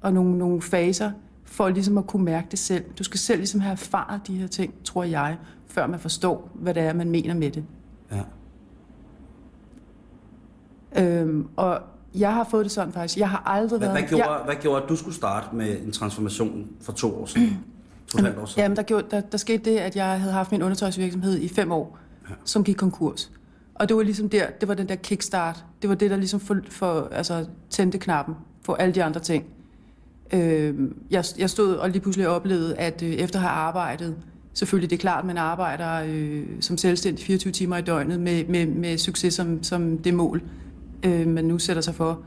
[0.02, 1.12] og nogle, nogle faser,
[1.44, 2.84] for ligesom at kunne mærke det selv.
[3.00, 6.74] Du skal selv ligesom have erfaret de her ting, tror jeg, før man forstår, hvad
[6.74, 7.64] det er, man mener med det.
[8.12, 8.24] Ja.
[11.04, 11.82] Øhm, og
[12.16, 13.18] jeg har fået det sådan faktisk.
[13.18, 14.02] Jeg har aldrig Hvad, været...
[14.02, 17.26] hvad, gjorde, jeg, hvad gjorde, at du skulle starte med en transformation for to år
[17.26, 17.60] siden?
[18.08, 18.62] To halvt år siden?
[18.62, 21.72] Jamen, der, gjorde, der, der skete det, at jeg havde haft min undertøjsvirksomhed i fem
[21.72, 21.98] år,
[22.30, 22.34] ja.
[22.46, 23.32] som gik konkurs.
[23.76, 25.66] Og det var ligesom der, det var den der kickstart.
[25.82, 29.46] Det var det, der ligesom for, for, altså, tændte knappen for alle de andre ting.
[30.34, 30.76] Øh,
[31.12, 34.16] jeg, jeg stod og lige pludselig oplevede, at øh, efter at have arbejdet,
[34.54, 38.66] selvfølgelig det er klart, man arbejder øh, som selvstændig 24 timer i døgnet med, med,
[38.66, 40.42] med succes som, som det mål,
[41.06, 42.20] øh, man nu sætter sig for.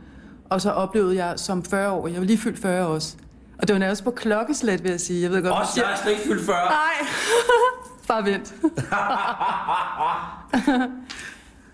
[0.50, 3.16] Og så oplevede jeg som 40 år, jeg var lige fyldt 40 også,
[3.58, 5.22] og det var nærmest på klokkeslæt, vil jeg sige.
[5.22, 6.56] Jeg ved godt, Også, jeg er ikke fyldt 40.
[6.56, 7.06] Nej,
[8.08, 8.54] bare vent.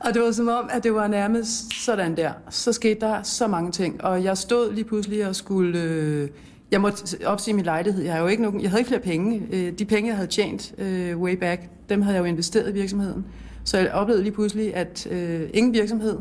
[0.06, 2.32] og det var som om, at det var nærmest sådan der.
[2.50, 5.80] Så skete der så mange ting, og jeg stod lige pludselig og skulle...
[5.80, 6.28] Øh,
[6.70, 8.02] jeg måtte opsige min lejlighed.
[8.04, 9.42] Jeg, har jo ikke nogen, jeg havde ikke flere penge.
[9.52, 12.72] Øh, de penge, jeg havde tjent øh, way back, dem havde jeg jo investeret i
[12.72, 13.26] virksomheden.
[13.64, 16.18] Så jeg oplevede lige pludselig, at øh, ingen virksomhed,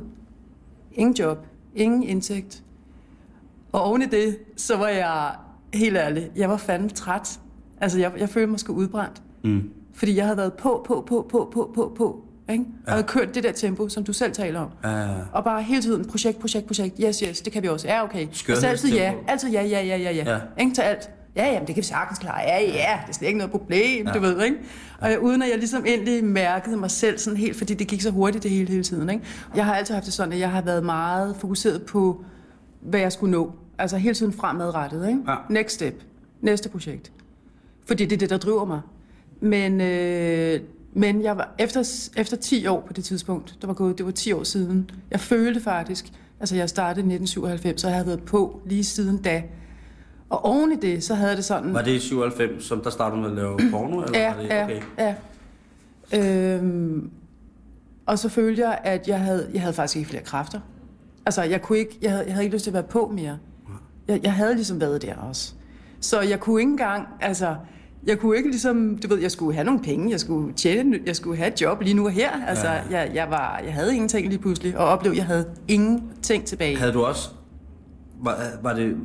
[0.98, 2.64] ingen job, ingen indtægt.
[3.72, 5.32] Og oven i det, så var jeg
[5.74, 7.40] helt ærlig, jeg var fandme træt.
[7.82, 9.22] Altså, jeg, jeg følte mig sgu udbrændt.
[9.44, 9.70] Mm.
[9.94, 12.24] Fordi jeg havde været på, på, på, på, på, på, på.
[12.50, 12.64] Ikke?
[12.64, 14.70] Og jeg havde kørt det der tempo, som du selv taler om.
[14.84, 16.96] Uh, Og bare hele tiden, projekt, projekt, projekt.
[17.04, 17.88] Yes, yes, det kan vi også.
[17.88, 18.28] Ja, okay.
[18.28, 19.14] Og så altid ja.
[19.28, 20.32] Altid ja, ja, ja, ja, ja.
[20.32, 20.40] Ja.
[20.60, 21.10] Ikke til alt.
[21.38, 22.40] Ja, jamen, det kan vi sagtens klare.
[22.42, 24.12] Ja, ja, det er slet ikke noget problem, ja.
[24.14, 24.20] Ja.
[24.20, 24.58] du ved, ikke?
[25.02, 28.02] Og jeg, uden at jeg ligesom endelig mærkede mig selv sådan helt, fordi det gik
[28.02, 29.24] så hurtigt det hele, hele tiden, ikke?
[29.56, 32.24] Jeg har altid haft det sådan, at jeg har været meget fokuseret på
[32.82, 33.52] hvad jeg skulle nå.
[33.78, 35.20] Altså hele tiden fremadrettet, ikke?
[35.28, 35.36] Ja.
[35.50, 36.04] Next step.
[36.42, 37.12] Næste projekt.
[37.86, 38.82] Fordi det er det, der driver mig.
[39.42, 40.60] Men, øh,
[40.94, 44.12] men jeg var, efter, efter 10 år på det tidspunkt, der var gået, det var
[44.12, 46.06] 10 år siden, jeg følte faktisk,
[46.40, 49.44] altså jeg startede i 1997, så jeg havde været på lige siden da.
[50.30, 51.74] Og oven i det, så havde det sådan...
[51.74, 54.02] Var det i 97, som der startede med at lave porno?
[54.02, 54.82] Eller Ja, var det, ja, okay.
[54.98, 55.16] ja.
[56.14, 57.10] Øhm,
[58.06, 60.60] og så følte jeg, at jeg havde, jeg havde faktisk ikke flere kræfter.
[61.26, 63.38] Altså, jeg, kunne ikke, jeg, havde, jeg havde ikke lyst til at være på mere.
[64.08, 65.54] Jeg, jeg havde ligesom været der også.
[66.00, 67.56] Så jeg kunne ikke engang, altså,
[68.06, 71.16] jeg kunne ikke ligesom, du ved, jeg skulle have nogle penge, jeg skulle tjene, jeg
[71.16, 72.46] skulle have et job lige nu og her.
[72.48, 72.82] Altså, Ja.
[72.92, 76.78] jeg, jeg, var, jeg havde ingenting lige pludselig, og oplevede, at jeg havde ingenting tilbage.
[76.78, 77.30] Havde du også...
[78.22, 78.96] Var, var det...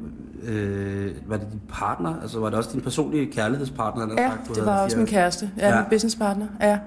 [0.43, 2.21] Øh, var det din partner?
[2.23, 4.03] Altså var det også din personlige kærlighedspartner?
[4.07, 5.51] Eller Ja, sagt, det var også min kæreste.
[5.59, 5.81] Ja, Ja.
[5.81, 6.47] min businesspartner.
[6.61, 6.79] Ja.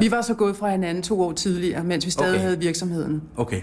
[0.00, 2.40] Vi var så gået fra hinanden to år tidligere, mens vi stadig Okay.
[2.40, 3.22] havde virksomheden.
[3.36, 3.62] Okay.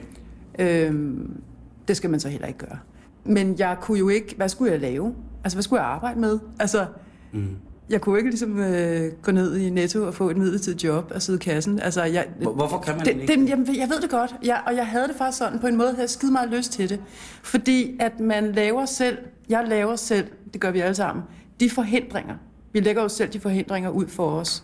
[0.59, 1.41] Øhm,
[1.87, 2.77] det skal man så heller ikke gøre.
[3.25, 5.13] Men jeg kunne jo ikke, hvad skulle jeg lave?
[5.43, 6.39] Altså, hvad skulle jeg arbejde med?
[6.59, 6.85] Altså,
[7.31, 7.47] mm.
[7.89, 11.21] Jeg kunne ikke ligesom øh, gå ned i Netto og få et midlertidigt job og
[11.21, 11.79] sidde i kassen.
[11.79, 13.49] Altså, jeg, Hvor- hvorfor kan man det, ikke det?
[13.49, 15.89] Jamen, jeg ved det godt, jeg, og jeg havde det faktisk sådan, på en måde
[15.89, 16.99] havde jeg skide meget lyst til det.
[17.43, 19.17] Fordi at man laver selv,
[19.49, 21.23] jeg laver selv, det gør vi alle sammen,
[21.59, 22.35] de forhindringer.
[22.73, 24.63] Vi lægger jo selv de forhindringer ud for os.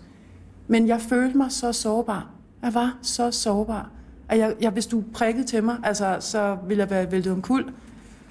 [0.68, 2.30] Men jeg følte mig så sårbar.
[2.64, 3.90] Jeg var så sårbar.
[4.30, 7.66] At jeg, jeg, hvis du prikkede til mig, altså, så ville jeg være væltet omkuld.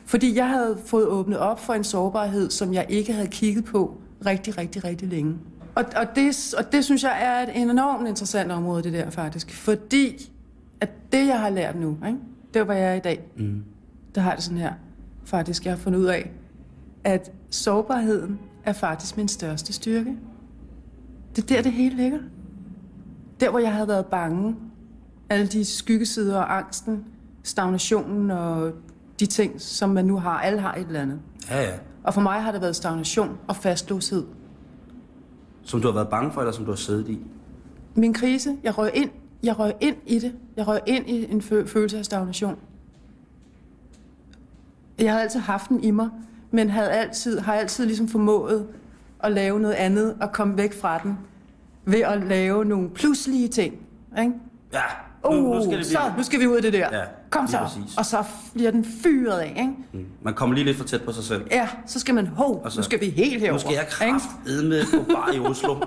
[0.04, 3.94] Fordi jeg havde fået åbnet op for en sårbarhed, som jeg ikke havde kigget på
[4.26, 5.38] rigtig, rigtig, rigtig længe.
[5.74, 9.50] Og, og, det, og det synes jeg er et enormt interessant område, det der faktisk.
[9.50, 10.30] Fordi
[10.80, 12.18] at det, jeg har lært nu, ikke?
[12.54, 13.24] det er, hvad jeg er i dag.
[13.36, 13.64] Mm.
[14.14, 14.72] Der har det sådan her.
[15.24, 16.30] Faktisk, jeg har fundet ud af,
[17.04, 20.16] at sårbarheden er faktisk min største styrke.
[21.36, 22.18] Det er der, det hele ligger.
[23.40, 24.56] Der, hvor jeg havde været bange,
[25.30, 27.04] alle de skyggesider og angsten,
[27.42, 28.72] stagnationen og
[29.20, 30.40] de ting, som man nu har.
[30.40, 31.18] Alle har et eller andet.
[31.50, 31.74] Ja, ja.
[32.06, 34.24] Og for mig har det været stagnation og fastlåshed.
[35.62, 37.20] Som du har været bange for, eller som du har siddet i?
[37.94, 39.10] Min krise, jeg røg ind,
[39.42, 40.34] jeg røg ind i det.
[40.56, 42.56] Jeg røg ind i en fø- følelse af stagnation.
[44.98, 46.08] Jeg havde altid haft den i mig,
[46.50, 48.66] men havde altid, har altid ligesom formået
[49.20, 51.18] at lave noget andet og komme væk fra den
[51.84, 53.74] ved at lave nogle pludselige ting.
[54.18, 54.32] Ikke?
[54.72, 54.80] Ja,
[55.24, 56.16] Uh, nu, nu skal det så, blive...
[56.16, 56.88] nu skal vi ud af det der.
[56.98, 57.02] Ja,
[57.36, 57.58] Kom så.
[57.58, 57.96] præcis.
[57.98, 59.72] Og så bliver den fyret af, ikke?
[59.92, 60.06] Mm.
[60.22, 61.46] Man kommer lige lidt for tæt på sig selv.
[61.50, 63.52] Ja, så skal man, hov, så- nu skal vi helt herover.
[63.52, 65.76] Nu skal jeg kraftedme på bar i Oslo.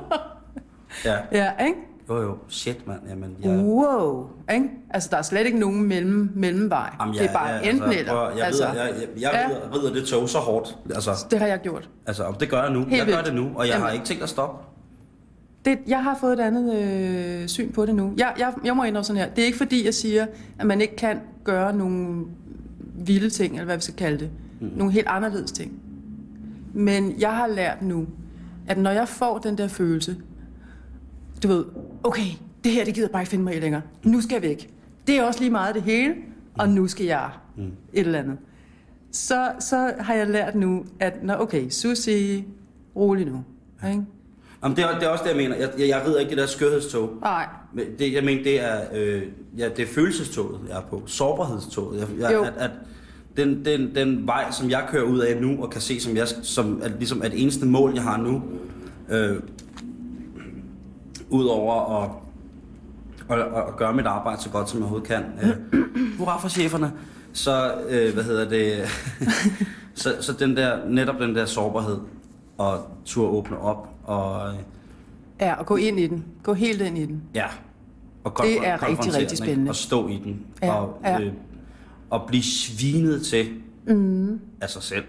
[1.05, 1.79] Ja, Ja, ikke?
[2.09, 2.37] jo jo.
[2.47, 2.99] Shit, mand.
[3.09, 3.49] Jamen, jeg...
[3.59, 4.65] Wow, ikke?
[4.89, 6.89] Altså, der er slet ikke nogen mellem, mellemvej.
[6.99, 8.13] Jamen, det er bare ja, enten altså, eller.
[8.13, 9.47] prøv Jeg, altså, ved, jeg, jeg, jeg Ja.
[9.47, 10.77] rider, rider det tog så hårdt.
[10.95, 11.89] Altså, Det har jeg gjort.
[12.07, 12.79] altså, det gør jeg nu.
[12.79, 13.25] Helt jeg gør vildt.
[13.25, 13.93] det nu, og jeg har Jamen.
[13.93, 14.65] ikke tænkt at stoppe.
[15.65, 18.13] Det, jeg har fået et andet øh, syn på det nu.
[18.17, 19.29] Jeg, jeg, jeg må ændre sådan her.
[19.29, 20.25] Det er ikke fordi, jeg siger,
[20.59, 22.25] at man ikke kan gøre nogle
[22.95, 24.29] vilde ting, eller hvad vi skal kalde det.
[24.59, 24.71] Mm.
[24.75, 25.79] Nogle helt anderledes ting.
[26.73, 28.07] Men jeg har lært nu,
[28.67, 30.15] at når jeg får den der følelse,
[31.43, 31.65] du ved,
[32.03, 32.31] okay,
[32.63, 33.81] det her, det gider bare ikke finde mig i længere.
[34.03, 34.69] Nu skal jeg væk.
[35.07, 36.15] Det er også lige meget det hele,
[36.57, 37.63] og nu skal jeg mm.
[37.63, 38.37] et eller andet.
[39.11, 42.45] Så, så har jeg lært nu, at når, okay, Susie,
[42.95, 43.43] rolig nu.
[43.89, 44.05] Ikke?
[44.63, 45.55] Jamen, det, er, det er også det, jeg mener.
[45.55, 47.09] Jeg, jeg, jeg rider ikke det der skørhedstog.
[47.21, 49.21] Nej, Men Det, jeg mener, det er, øh,
[49.57, 51.03] ja, det er følelsestoget, jeg er på.
[51.05, 51.99] Sårbarhedstoget.
[51.99, 52.43] Jeg, jeg, Jo.
[52.43, 52.71] at, at
[53.37, 56.27] den, den, den vej, som jeg kører ud af nu, og kan se som, jeg,
[56.41, 58.43] som at, ligesom at eneste mål, jeg har nu,
[59.09, 59.35] øh,
[61.29, 62.09] Udover at,
[63.29, 65.23] at, at, at gøre mit arbejde så godt, som jeg overhovedet kan.
[65.43, 65.81] Øh,
[66.17, 66.91] hurra for cheferne.
[67.33, 68.77] Så, øh, hvad hedder det,
[70.01, 71.97] så, så den der, netop den der sårbarhed,
[72.57, 74.53] og tur åbne op, og
[75.41, 76.25] Ja, og gå ind i den.
[76.43, 77.21] Gå helt ind i den.
[77.35, 77.45] ja,
[78.23, 79.69] og Det er rigtig, rigtig spændende.
[79.71, 81.19] Og stå i den, Ja, og, ja.
[81.21, 81.33] Øh,
[82.09, 83.47] og blive svinet til
[83.87, 84.39] mm.
[84.61, 85.03] af sig selv.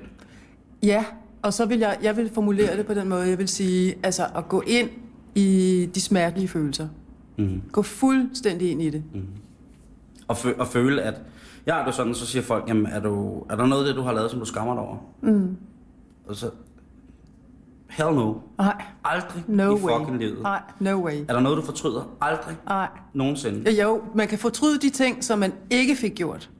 [0.82, 1.04] Ja,
[1.42, 4.26] og så vil jeg, jeg vil formulere det på den måde, jeg vil sige, altså
[4.36, 4.88] at gå ind
[5.34, 6.88] i de smertelige følelser.
[7.38, 7.62] Mm.
[7.72, 9.02] Gå fuldstændig ind i det.
[10.28, 11.14] Og, fø, og føle, at
[11.66, 13.96] jeg har det sådan, så siger folk, jamen, er, du, er der noget af det,
[13.96, 14.96] du har lavet, som du skammer dig over?
[15.20, 15.56] Mm.
[16.26, 16.50] Og så,
[17.90, 18.34] hell no.
[18.58, 19.98] Nej, Aldrig no i way.
[19.98, 20.42] fucking livet.
[20.42, 21.24] Nej, no way.
[21.28, 22.16] Er der noget, du fortryder?
[22.20, 22.88] Aldrig Nej.
[23.14, 23.70] nogensinde.
[23.82, 26.50] Jo, man kan fortryde de ting, som man ikke fik gjort.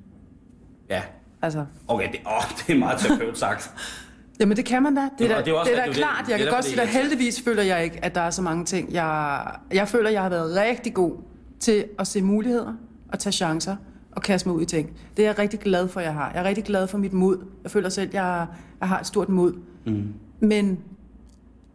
[0.91, 1.03] Ja.
[1.43, 3.71] Altså, Okay, det, åh, det er meget terapeut sagt.
[4.41, 5.09] Jamen det kan man da.
[5.19, 6.25] Det er da, det er også- det er det da det- klart.
[6.25, 8.31] det Jeg kan derfor, godt det sige, at heldigvis føler jeg ikke, at der er
[8.31, 8.93] så mange ting.
[8.93, 11.13] Jeg, jeg føler, jeg har været rigtig god
[11.61, 12.73] til at se muligheder
[13.13, 13.77] og tage chancer
[14.13, 14.91] og kaste mig ud i ting.
[15.17, 16.31] Det er jeg rigtig glad for, jeg har.
[16.35, 17.39] Jeg er rigtig glad for mit mod.
[17.63, 18.47] Jeg føler selv, at jeg,
[18.81, 19.53] jeg har et stort mod.
[19.87, 20.13] Mm.
[20.41, 20.79] Men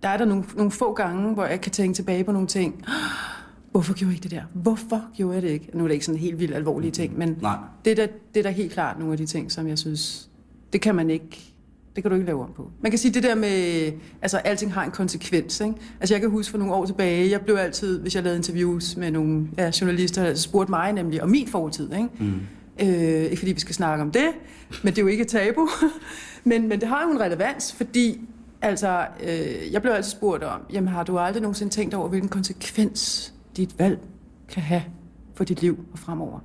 [0.06, 2.84] der er der nogle, nogle få gange, hvor jeg kan tænke tilbage på nogle ting.
[3.72, 4.44] Hvorfor gjorde jeg ikke det der?
[4.54, 5.70] Hvorfor gjorde jeg det ikke?
[5.74, 7.58] Nu er det ikke sådan helt vildt alvorlige ting, men Nej.
[7.86, 10.30] det er, da, det er helt klart nogle af de ting, som jeg synes,
[10.74, 11.56] Det kan man ikke
[11.96, 12.72] det kan du ikke lave om på.
[12.82, 13.91] Man kan sige det der med,
[14.22, 15.60] altså alting har en konsekvens.
[15.60, 15.76] Ikke?
[16.00, 18.98] Altså jeg kan huske for nogle år tilbage, jeg blev altid, hvis jeg lavede interviews
[18.98, 21.94] med nogle ja, journalister, der spurgte mig nemlig om min fortid.
[21.94, 22.10] Ikke?
[22.20, 22.39] Mm.
[22.82, 24.28] Øh, ikke fordi vi skal snakke om det,
[24.84, 25.68] men det er jo ikke et tabu.
[26.44, 28.22] men, men det har jo en relevans, fordi
[28.62, 32.30] altså, øh, jeg blev altid spurgt om, jamen har du aldrig nogensinde tænkt over, hvilken
[32.30, 34.00] konsekvens dit valg
[34.50, 34.84] kan have
[35.36, 36.39] for dit liv og fremover?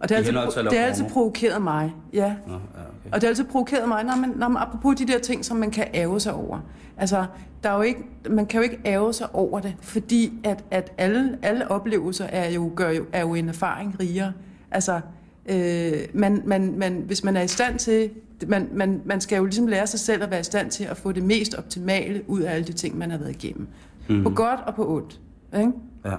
[0.00, 1.94] Og det har altid, det har altid provokeret mig.
[2.12, 2.34] Ja.
[2.46, 3.10] Nå, ja okay.
[3.12, 5.56] Og det har altid provokeret mig, når man, når man, apropos de der ting, som
[5.56, 6.60] man kan æve sig over.
[6.96, 7.26] Altså,
[7.62, 10.92] der er jo ikke, man kan jo ikke æve sig over det, fordi at, at
[10.98, 14.32] alle, alle oplevelser er jo, gør jo, er jo en erfaring rigere.
[14.70, 15.00] Altså,
[15.46, 18.10] øh, man, man, man, hvis man er i stand til,
[18.48, 20.96] man, man, man skal jo ligesom lære sig selv at være i stand til at
[20.96, 23.66] få det mest optimale ud af alle de ting, man har været igennem.
[24.08, 24.22] Mm.
[24.22, 25.20] På godt og på ondt.
[25.56, 25.72] Ikke?
[26.04, 26.16] Ja.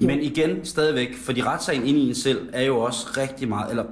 [0.00, 3.84] Men igen, stadigvæk, fordi retssagen inde i en selv er jo også rigtig meget, eller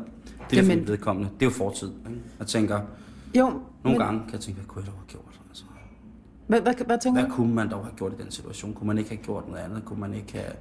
[0.50, 1.90] det er Jamen, vedkommende, det er jo fortid.
[2.09, 2.20] Ikke?
[2.38, 2.81] Jeg tænker,
[3.37, 5.40] jo, nogle men, gange kan jeg tænke, hvad kunne jeg dog have gjort?
[5.50, 5.64] Altså,
[6.46, 8.74] hvad, hvad, hvad, tænker hvad kunne man dog have gjort i den situation?
[8.74, 9.85] Kunne man ikke have gjort noget andet?
[9.85, 10.52] Kunne man ikke have...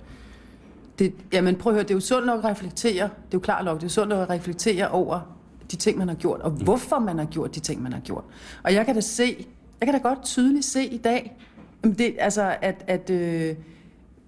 [0.99, 3.39] Det, jamen prøv at høre, det er jo sundt nok at reflektere, det er jo
[3.39, 5.36] klart nok, det er sundt nok at reflektere over
[5.71, 6.57] de ting, man har gjort, og mm.
[6.57, 8.23] hvorfor man har gjort de ting, man har gjort.
[8.63, 9.45] Og jeg kan da se,
[9.79, 11.37] jeg kan da godt tydeligt se i dag,
[11.83, 13.55] det, altså at, at øh,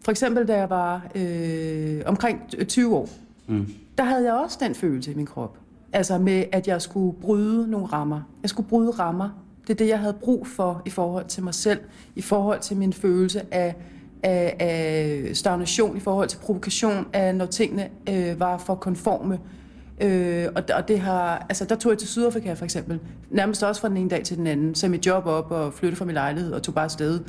[0.04, 3.10] for eksempel, da jeg var øh, omkring 20 år,
[3.48, 3.68] mm.
[3.98, 5.58] der havde jeg også den følelse i min krop.
[5.94, 8.22] Altså med, at jeg skulle bryde nogle rammer.
[8.42, 9.30] Jeg skulle bryde rammer.
[9.62, 11.80] Det er det, jeg havde brug for i forhold til mig selv,
[12.16, 13.76] i forhold til min følelse af,
[14.24, 19.40] af, af stagnation, i forhold til provokation, af når tingene øh, var for konforme.
[20.00, 23.82] Øh, og, og det har, altså der tog jeg til Sydafrika for eksempel, nærmest også
[23.82, 26.14] fra den ene dag til den anden, så mit job op og flyttede fra min
[26.14, 27.20] lejlighed og tog bare afsted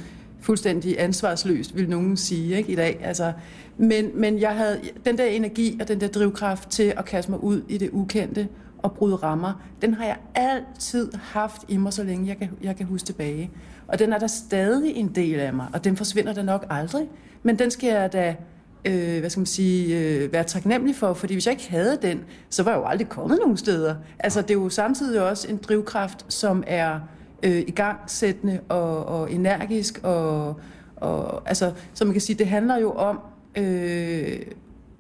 [0.40, 3.00] fuldstændig ansvarsløst, vil nogen sige ikke, i dag.
[3.02, 3.32] Altså,
[3.76, 7.44] men, men jeg havde den der energi og den der drivkraft til at kaste mig
[7.44, 12.04] ud i det ukendte og bryde rammer, den har jeg altid haft i mig, så
[12.04, 13.50] længe jeg kan, jeg kan huske tilbage.
[13.88, 17.08] Og den er der stadig en del af mig, og den forsvinder der nok aldrig.
[17.42, 18.36] Men den skal jeg da
[18.84, 22.20] øh, hvad skal man sige, øh, være taknemmelig for, fordi hvis jeg ikke havde den,
[22.50, 23.94] så var jeg jo aldrig kommet nogen steder.
[24.18, 27.00] Altså det er jo samtidig også en drivkraft, som er
[27.42, 30.00] øh, igangsættende og, og energisk.
[30.02, 30.56] Og,
[30.96, 33.20] og, altså, som man kan sige, det handler jo om...
[33.56, 34.38] Øh,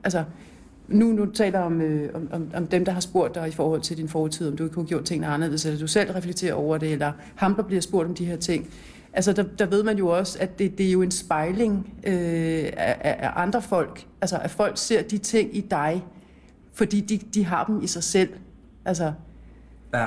[0.04, 0.24] altså,
[0.88, 3.80] nu, nu taler om, øh, om, om, om dem, der har spurgt dig i forhold
[3.80, 6.54] til din fortid, om du ikke kunne have gjort tingene anderledes, eller du selv reflekterer
[6.54, 8.68] over det, eller ham, der bliver spurgt om de her ting.
[9.12, 12.64] Altså, der, der ved man jo også, at det, det er jo en spejling øh,
[12.76, 14.06] af, af andre folk.
[14.20, 16.04] Altså, at folk ser de ting i dig,
[16.72, 18.28] fordi de, de har dem i sig selv.
[18.84, 19.12] Altså,
[19.94, 20.06] ja.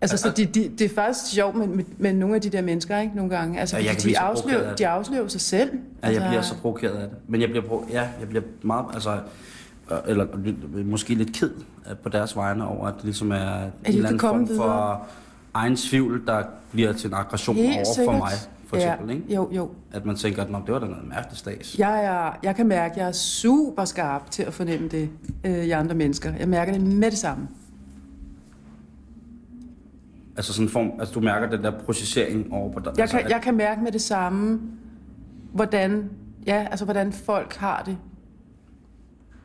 [0.00, 2.62] Altså, så de, de, det er faktisk sjovt med, med, med nogle af de der
[2.62, 3.16] mennesker, ikke?
[3.16, 3.60] Nogle gange.
[3.60, 5.70] Altså, ja, de, afslører, de afslører sig selv.
[5.72, 6.20] Ja, altså...
[6.22, 7.18] jeg bliver så provokeret af det.
[7.28, 9.18] Men jeg bliver, pro- ja, jeg bliver meget, altså,
[10.06, 10.26] eller
[10.84, 11.50] måske lidt ked
[12.02, 15.00] på deres vegne over, at det ligesom er, er en eller anden form videre?
[15.54, 18.14] Egen tvivl, der bliver til en aggression Helt over sikkert.
[18.14, 18.32] for mig
[18.66, 19.34] for eksempel, ja, ikke?
[19.34, 19.70] Jo, jo.
[19.92, 21.78] At man tænker, at det var da noget mærkeligt stads.
[21.78, 25.10] Jeg, er, jeg kan mærke, at jeg er super skarp til at fornemme det
[25.44, 26.32] øh, i andre mennesker.
[26.38, 27.48] Jeg mærker det med det samme.
[30.36, 32.92] Altså sådan en form, altså du mærker den der processering over på dig?
[32.96, 34.60] Jeg altså, kan, jeg kan mærke med det samme,
[35.52, 36.10] hvordan,
[36.46, 37.98] ja, altså hvordan folk har det.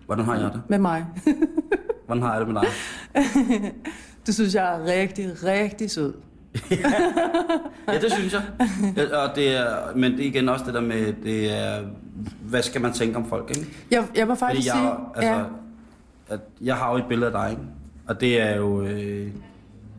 [0.06, 0.62] Hvordan har jeg det?
[0.68, 1.06] Med mig.
[2.06, 2.70] hvordan har jeg det med dig?
[4.28, 6.14] du synes, jeg er rigtig, rigtig sød.
[6.72, 6.78] ja.
[7.94, 8.44] ja, det synes jeg.
[8.98, 11.84] Ja, og det er, men det er igen også det der med, det er,
[12.42, 13.70] hvad skal man tænke om folk, ikke?
[13.92, 14.92] Jeg, jeg må faktisk jeg, sige...
[15.16, 15.44] Altså, ja.
[16.30, 17.64] at jeg har jo et billede af dig, ikke?
[18.08, 18.82] Og det er jo...
[18.82, 19.28] Øh,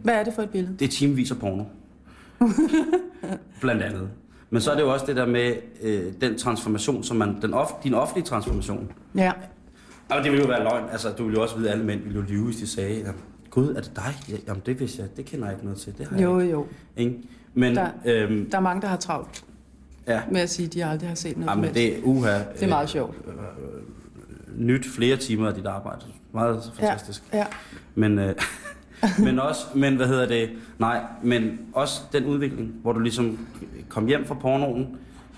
[0.03, 0.77] hvad er det for et billede?
[0.79, 1.65] Det er timevis af porno.
[3.61, 4.09] Blandt andet.
[4.51, 7.55] Men så er det jo også det der med øh, den transformation, som man, den
[7.55, 8.93] off, din offentlige transformation.
[9.17, 9.33] Ja.
[10.09, 10.85] Og det vil jo være løgn.
[10.93, 13.05] Altså, du vil jo også vide, at alle mænd vil jo lyve, hvis de sagde,
[13.05, 13.15] at,
[13.51, 14.15] Gud, er det dig?
[14.29, 15.17] Ja, jamen, det vidste jeg.
[15.17, 15.99] Det kender jeg ikke noget til.
[15.99, 16.67] Det har jo, jeg jo.
[16.97, 17.19] Ikke?
[17.55, 19.45] Men, der, øhm, der er mange, der har travlt
[20.07, 20.21] ja.
[20.31, 21.51] med at sige, at de aldrig har set noget.
[21.51, 22.39] Jamen, det uha.
[22.39, 23.17] Det er meget øh, sjovt.
[23.27, 26.01] Øh, øh, nyt flere timer af dit arbejde.
[26.33, 27.23] Meget fantastisk.
[27.33, 27.47] Ja, ja.
[27.95, 28.35] Men, øh,
[29.25, 33.47] men også, men hvad hedder det, nej, men også den udvikling, hvor du ligesom
[33.89, 34.97] kom hjem fra pornoen,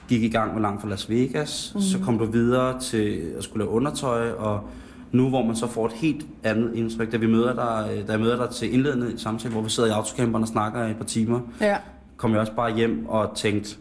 [0.09, 1.81] gik i gang med langt fra Las Vegas, mm.
[1.81, 4.69] så kom du videre til at skulle lave undertøj, og
[5.13, 8.21] nu hvor man så får et helt andet indtryk, da vi møder dig, da jeg
[8.21, 11.05] møder dig til indledende samtale, hvor vi sidder i autocamperen og snakker i et par
[11.05, 11.77] timer, ja.
[12.17, 13.77] kom jeg også bare hjem og tænkte,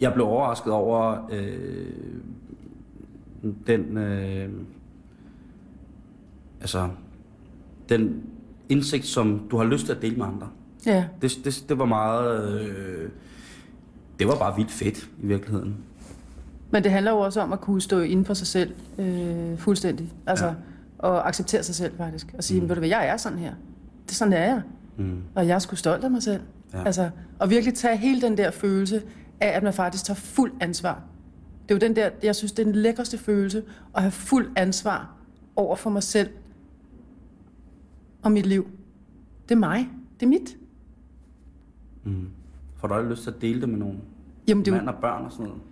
[0.00, 1.86] jeg blev overrasket over øh,
[3.66, 4.48] den, øh,
[6.60, 6.88] altså
[7.88, 8.22] den
[8.68, 10.48] indsigt, som du har lyst til at dele med andre.
[10.86, 11.04] Ja.
[11.22, 12.60] Det, det, det var meget...
[12.60, 13.08] Øh,
[14.18, 15.76] det var bare vildt fedt i virkeligheden.
[16.76, 20.12] Men det handler jo også om at kunne stå inden for sig selv øh, fuldstændig.
[20.26, 20.54] Altså,
[20.98, 22.34] og acceptere sig selv faktisk.
[22.38, 22.68] Og sige, mm.
[22.68, 23.54] ved du hvad, jeg er sådan her.
[24.04, 24.62] Det er sådan, det er jeg.
[24.96, 25.22] Mm.
[25.34, 26.40] Og jeg er sgu stolt af mig selv.
[26.72, 26.84] Ja.
[26.84, 29.02] Altså, og virkelig tage hele den der følelse
[29.40, 31.02] af, at man faktisk tager fuld ansvar.
[31.62, 33.62] Det er jo den der, jeg synes, det er den lækreste følelse,
[33.94, 35.14] at have fuld ansvar
[35.56, 36.30] over for mig selv
[38.22, 38.70] og mit liv.
[39.48, 39.88] Det er mig.
[40.20, 40.56] Det er mit.
[42.04, 42.28] Mm.
[42.76, 44.00] Får du aldrig lyst til at dele det med nogen?
[44.48, 45.62] Jamen, det er jo, Mand og børn og sådan noget?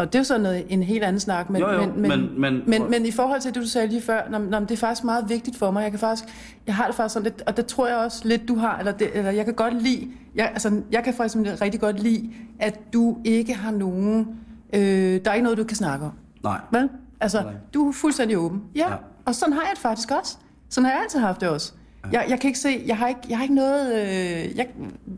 [0.00, 1.50] Og det er jo sådan noget, en helt anden snak.
[1.50, 3.86] Men, Jo, jo, men, men, men- men- men, men, i forhold til det, du sagde
[3.88, 5.82] lige før, når, når, det er faktisk meget vigtigt for mig.
[5.82, 6.24] Jeg, kan faktisk,
[6.66, 8.92] jeg har det faktisk sådan lidt, og det tror jeg også lidt, du har, eller,
[8.92, 12.80] det, eller jeg kan godt lide, jeg, altså, jeg kan faktisk rigtig godt lide, at
[12.92, 14.26] du ikke har nogen,
[14.74, 14.80] øh,
[15.24, 16.12] der er ikke noget, du kan snakke om.
[16.44, 16.58] Nej.
[16.72, 16.88] Vel?
[17.20, 17.52] Altså, Nej.
[17.74, 18.62] du er fuldstændig åben.
[18.76, 18.90] Ja, Ja.
[18.90, 20.36] ja, og sådan har jeg det faktisk også.
[20.68, 21.72] Sådan har jeg altid haft det også.
[22.12, 24.68] Jeg, jeg kan ikke se, jeg har ikke, jeg har ikke noget, øh, jeg,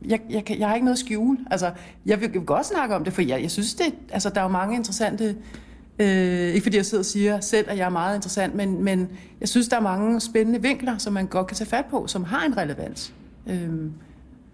[0.05, 1.39] jeg, jeg, jeg har ikke noget skjule.
[1.51, 1.73] Altså,
[2.07, 4.41] jeg vil, jeg vil godt snakke om det, for jeg, jeg synes det, altså der
[4.41, 5.37] er jo mange interessante,
[5.99, 9.09] øh, ikke fordi jeg sidder og siger selv, at jeg er meget interessant, men, men
[9.41, 12.25] jeg synes, der er mange spændende vinkler, som man godt kan tage fat på, som
[12.25, 13.15] har en relevans.
[13.47, 13.91] Øh,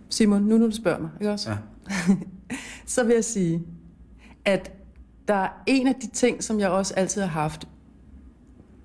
[0.09, 1.51] Simon, nu når du spørger mig, ikke også?
[1.51, 1.57] Ja.
[2.87, 3.63] så vil jeg sige,
[4.45, 4.73] at
[5.29, 7.69] der er en af de ting, som jeg også altid har haft,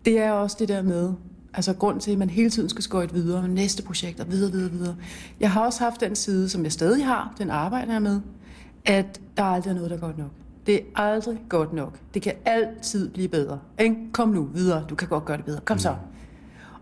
[0.06, 1.14] det er også det der med,
[1.54, 4.52] altså grund til, at man hele tiden skal skøjte videre, med næste projekt og videre,
[4.52, 4.96] videre, videre.
[5.40, 8.22] Jeg har også haft den side, som jeg stadig har, den arbejder jeg med,
[8.86, 10.30] at der aldrig er noget, der er godt nok.
[10.66, 12.00] Det er aldrig godt nok.
[12.14, 13.60] Det kan altid blive bedre.
[13.80, 13.96] Ikke?
[14.12, 15.60] Kom nu videre, du kan godt gøre det bedre.
[15.66, 15.96] Kom så.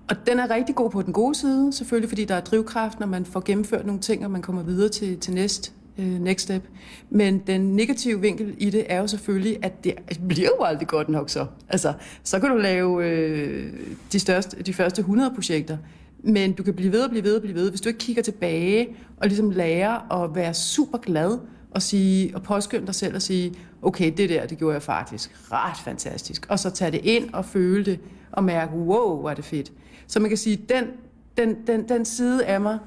[0.10, 3.08] Og den er rigtig god på den gode side, selvfølgelig, fordi der er drivkraft, når
[3.08, 6.64] man får gennemført nogle ting, og man kommer videre til, til næste øh, next step.
[7.10, 9.96] Men den negative vinkel i det er jo selvfølgelig, at det
[10.30, 11.46] bliver jo aldrig godt nok så.
[11.70, 11.94] Altså,
[12.24, 13.74] så kan du lave øh,
[14.12, 15.78] de, største, de første 100 projekter,
[16.24, 18.22] men du kan blive ved og blive ved og blive ved, hvis du ikke kigger
[18.24, 18.88] tilbage
[19.18, 21.38] og ligesom lærer at være super glad
[21.72, 25.32] og, sige, og påskynde dig selv og sige, okay, det der, det gjorde jeg faktisk
[25.52, 26.46] ret fantastisk.
[26.50, 28.00] Og så tage det ind og føle det
[28.32, 29.72] og mærke, wow, hvor er det fedt.
[30.08, 30.86] Så man kan sige, den,
[31.38, 32.80] den, den, den side af mig,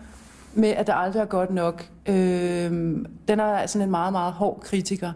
[0.56, 2.70] med at det aldrig er godt nok, øh,
[3.28, 5.12] den er sådan en meget, meget hård kritiker.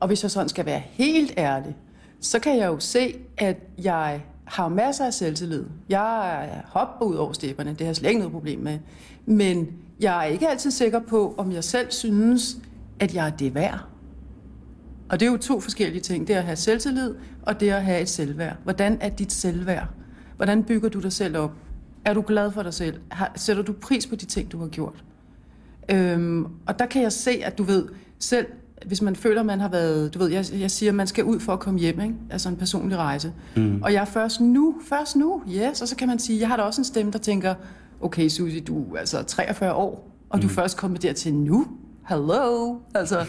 [0.00, 1.76] Og hvis jeg sådan skal være helt ærlig,
[2.20, 5.64] så kan jeg jo se, at jeg har masser af selvtillid.
[5.88, 8.78] Jeg hopper ud over stepperne, det har jeg slet ikke noget problem med.
[9.26, 9.68] Men
[10.00, 12.56] jeg er ikke altid sikker på, om jeg selv synes,
[13.00, 13.78] at jeg er det værd.
[15.08, 16.26] Og det er jo to forskellige ting.
[16.26, 18.56] Det er at have selvtillid, og det er at have et selvværd.
[18.64, 19.86] Hvordan er dit selvværd?
[20.36, 21.52] Hvordan bygger du dig selv op?
[22.04, 23.00] Er du glad for dig selv?
[23.10, 25.04] Har, sætter du pris på de ting, du har gjort?
[25.90, 27.88] Øhm, og der kan jeg se, at du ved,
[28.18, 28.46] selv
[28.86, 31.52] hvis man føler, man har været, du ved, jeg, jeg siger, man skal ud for
[31.52, 32.14] at komme hjem, ikke?
[32.30, 33.32] altså en personlig rejse.
[33.56, 33.82] Mm.
[33.82, 36.56] Og jeg er først nu, først nu, yes, og så kan man sige, jeg har
[36.56, 37.54] da også en stemme, der tænker,
[38.00, 40.42] okay Susie, du er altså 43 år, og mm.
[40.42, 41.66] du er først kommet dertil nu.
[42.08, 43.18] Hello, altså.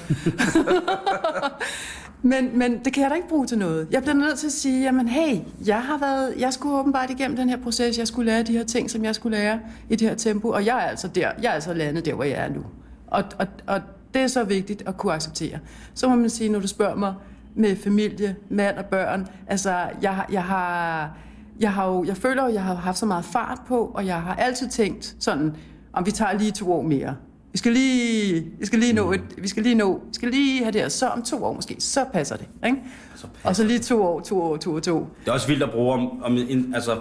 [2.22, 3.88] men, men det kan jeg da ikke bruge til noget.
[3.92, 7.38] Jeg bliver nødt til at sige, jamen hey, jeg har været, jeg skulle åbenbart igennem
[7.38, 9.60] den her proces, jeg skulle lære de her ting, som jeg skulle lære
[9.90, 12.24] i det her tempo, og jeg er altså der, jeg er altså landet der, hvor
[12.24, 12.64] jeg er nu.
[13.08, 13.82] Og, og, og
[14.14, 15.60] det er så vigtigt at kunne acceptere.
[15.94, 17.14] Så må man sige, når du spørger mig
[17.56, 21.12] med familie, mand og børn, altså jeg, jeg har,
[21.60, 24.22] jeg har jo, jeg føler jo, jeg har haft så meget fart på, og jeg
[24.22, 25.56] har altid tænkt sådan,
[25.94, 27.16] om vi tager lige to år mere.
[27.60, 30.60] Vi skal lige, vi skal lige nå, et, vi skal lige nå, vi skal lige
[30.64, 32.78] have det her, så om to år måske, så passer det, ikke?
[33.16, 35.10] Så passer Og så lige to år, to år, to år, to år.
[35.22, 36.98] Det er også vildt at bruge om, om en, altså,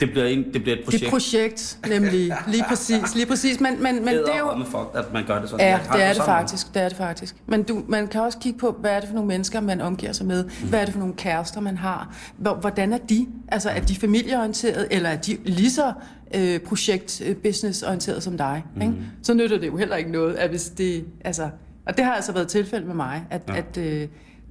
[0.00, 1.00] det bliver, en, det bliver et projekt.
[1.00, 4.64] Det er projekt, nemlig, lige præcis, lige præcis, men, men, men det er jo...
[4.64, 5.66] Fuck, at man gør det sådan.
[5.66, 6.26] Ja, det er det sådan.
[6.28, 6.74] faktisk.
[6.74, 7.36] Det er det faktisk.
[7.46, 10.12] Men du, man kan også kigge på, hvad er det for nogle mennesker, man omgiver
[10.12, 10.44] sig med?
[10.44, 12.14] Hvad er det for nogle kærester, man har?
[12.36, 13.26] Hvor- Hvordan er de?
[13.48, 15.92] Altså, er de familieorienterede, eller er de lige så
[16.34, 18.64] øh, projekt-business-orienterede som dig?
[18.74, 18.82] Mm.
[18.82, 18.94] Ikke?
[19.22, 21.04] Så nytter det jo heller ikke noget, at hvis det...
[21.24, 21.50] Altså,
[21.86, 23.56] og det har altså været tilfældet med mig, at, ja.
[23.56, 24.08] at øh,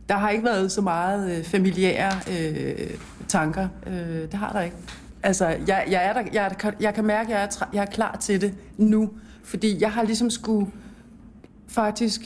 [0.09, 2.89] der har ikke været så meget øh, familiære øh,
[3.27, 3.67] tanker.
[3.87, 4.75] Øh, det har der ikke.
[5.23, 7.85] Altså, jeg, jeg, er der, jeg, er jeg kan mærke, at jeg er, jeg er
[7.85, 9.09] klar til det nu,
[9.43, 10.67] fordi jeg har ligesom skulle
[11.67, 12.21] faktisk,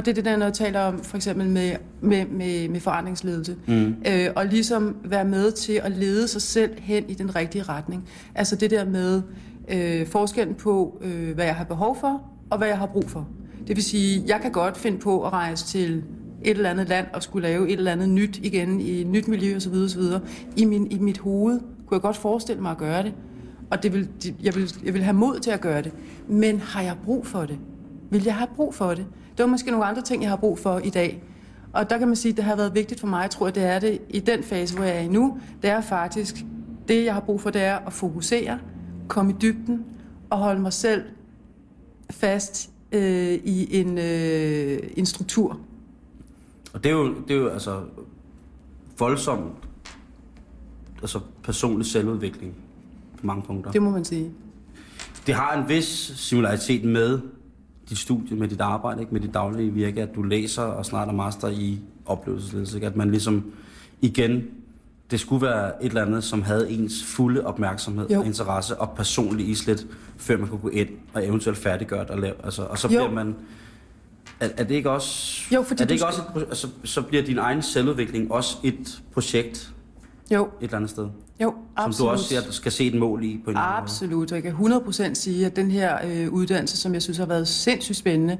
[0.00, 2.80] og det er det der, når jeg taler om for eksempel med, med, med, med
[2.80, 3.94] forandringsledelse, mm.
[4.06, 8.08] øh, og ligesom være med til at lede sig selv hen i den rigtige retning.
[8.34, 9.22] Altså det der med
[9.68, 13.28] øh, forskellen på, øh, hvad jeg har behov for, og hvad jeg har brug for.
[13.68, 15.96] Det vil sige, jeg kan godt finde på at rejse til
[16.42, 19.28] et eller andet land og skulle lave et eller andet nyt igen i et nyt
[19.28, 19.74] miljø osv.
[19.74, 20.02] osv.
[20.56, 23.14] I, min, I mit hoved kunne jeg godt forestille mig at gøre det.
[23.70, 24.08] Og det vil,
[24.42, 25.92] jeg, vil, jeg vil have mod til at gøre det.
[26.28, 27.58] Men har jeg brug for det?
[28.10, 29.06] Vil jeg have brug for det?
[29.40, 31.22] Det var måske nogle andre ting, jeg har brug for i dag.
[31.72, 33.54] Og der kan man sige, at det har været vigtigt for mig, jeg tror, at
[33.54, 35.38] det er det i den fase, hvor jeg er i nu.
[35.62, 36.44] Det er faktisk,
[36.88, 38.58] det jeg har brug for, det er at fokusere,
[39.08, 39.84] komme i dybden
[40.30, 41.02] og holde mig selv
[42.10, 45.60] fast øh, i en, øh, en struktur.
[46.72, 47.80] Og det er jo, det er jo altså
[48.98, 49.52] voldsomt
[51.02, 52.54] altså personlig selvudvikling
[53.20, 53.70] på mange punkter.
[53.70, 54.30] Det må man sige.
[55.26, 57.20] Det har en vis similaritet med
[57.90, 59.12] dit studie, med dit arbejde, ikke?
[59.12, 62.76] med dit daglige virke, at du læser og snart er master i oplevelsesledelse.
[62.76, 62.86] Ikke?
[62.86, 63.44] At man ligesom
[64.00, 64.42] igen,
[65.10, 68.20] det skulle være et eller andet, som havde ens fulde opmærksomhed Jo.
[68.20, 69.86] og interesse og personlig islet,
[70.16, 72.34] før man kunne gå ind og eventuelt færdiggøre det og lave.
[72.44, 72.90] Altså, og så Jo.
[72.98, 73.34] bliver man...
[74.40, 75.42] Er, er det ikke også...
[75.54, 78.56] Jo, fordi er det ikke skal- også et, altså, så bliver din egen selvudvikling også
[78.62, 79.72] et projekt
[80.30, 81.08] Jo, et eller andet sted,
[81.40, 81.96] jo, absolut.
[81.96, 83.56] som du også siger, skal se et mål i på en.
[83.56, 87.26] Absolut, og jeg kan 100% sige, at den her øh, uddannelse, som jeg synes har
[87.26, 88.38] været sindssygt spændende,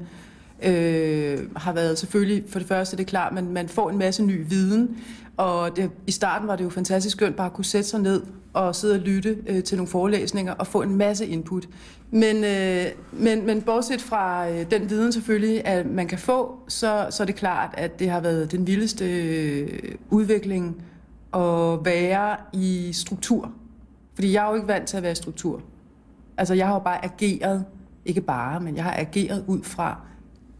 [0.63, 4.23] øh, har været selvfølgelig, for det første det er klart, man, man får en masse
[4.23, 4.97] ny viden,
[5.37, 8.21] og det, i starten var det jo fantastisk skønt bare at kunne sætte sig ned
[8.53, 11.67] og sidde og lytte øh, til nogle forelæsninger og få en masse input.
[12.11, 17.07] Men, øh, men, men bortset fra øh, den viden selvfølgelig, at man kan få, så,
[17.09, 20.83] så er det klart, at det har været den vildeste øh, udvikling
[21.33, 23.51] at være i struktur.
[24.13, 25.61] Fordi jeg er jo ikke vant til at være i struktur.
[26.37, 27.65] Altså, jeg har jo bare ageret,
[28.05, 29.99] ikke bare, men jeg har ageret ud fra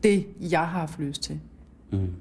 [0.04, 1.40] det, jeg har haft lyst til.
[1.92, 2.14] Mm.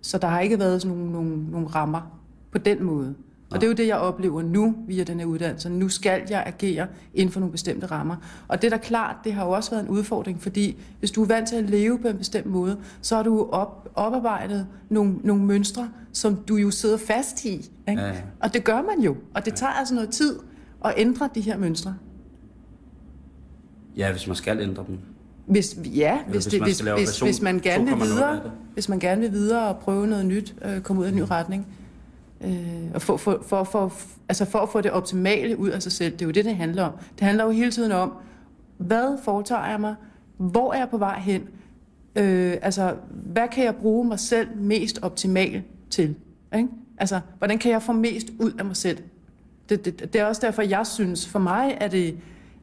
[0.00, 2.20] Så der har ikke været sådan nogle, nogle, nogle rammer
[2.50, 3.14] på den måde.
[3.54, 5.70] Og det er jo det, jeg oplever nu via den her uddannelse.
[5.70, 8.16] Nu skal jeg agere inden for nogle bestemte rammer.
[8.48, 11.22] Og det er da klart, det har jo også været en udfordring, fordi hvis du
[11.22, 15.14] er vant til at leve på en bestemt måde, så har du op, oparbejdet nogle,
[15.24, 17.70] nogle mønstre, som du jo sidder fast i.
[17.88, 18.02] Ikke?
[18.02, 18.12] Ja.
[18.40, 19.16] Og det gør man jo.
[19.34, 20.38] Og det tager altså noget tid
[20.84, 21.94] at ændre de her mønstre.
[23.96, 24.98] Ja, hvis man skal ændre dem.
[25.46, 28.40] Hvis, ja, hvis, hvis det, man hvis, hvis, hvis man gerne vil 2.0 af videre,
[28.74, 31.22] hvis man gerne vil videre og prøve noget nyt, øh, komme ud af en ny
[31.30, 31.66] retning,
[32.44, 33.92] øh, og for, for, for, for,
[34.28, 36.56] altså for at få det optimale ud af sig selv, det er jo det, det
[36.56, 36.92] handler om.
[37.18, 38.12] Det handler jo hele tiden om,
[38.78, 39.94] hvad foretager jeg mig,
[40.36, 41.42] hvor er jeg på vej hen,
[42.16, 46.14] øh, altså hvad kan jeg bruge mig selv mest optimalt til,
[46.56, 46.68] ikke?
[46.98, 48.98] altså hvordan kan jeg få mest ud af mig selv.
[49.68, 52.16] Det, det, det er også derfor, jeg synes, for mig er det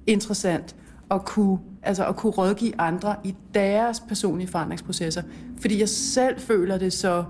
[0.07, 0.75] interessant
[1.11, 5.21] at kunne, altså at kunne rådgive andre i deres personlige forandringsprocesser.
[5.59, 7.23] Fordi jeg selv føler det så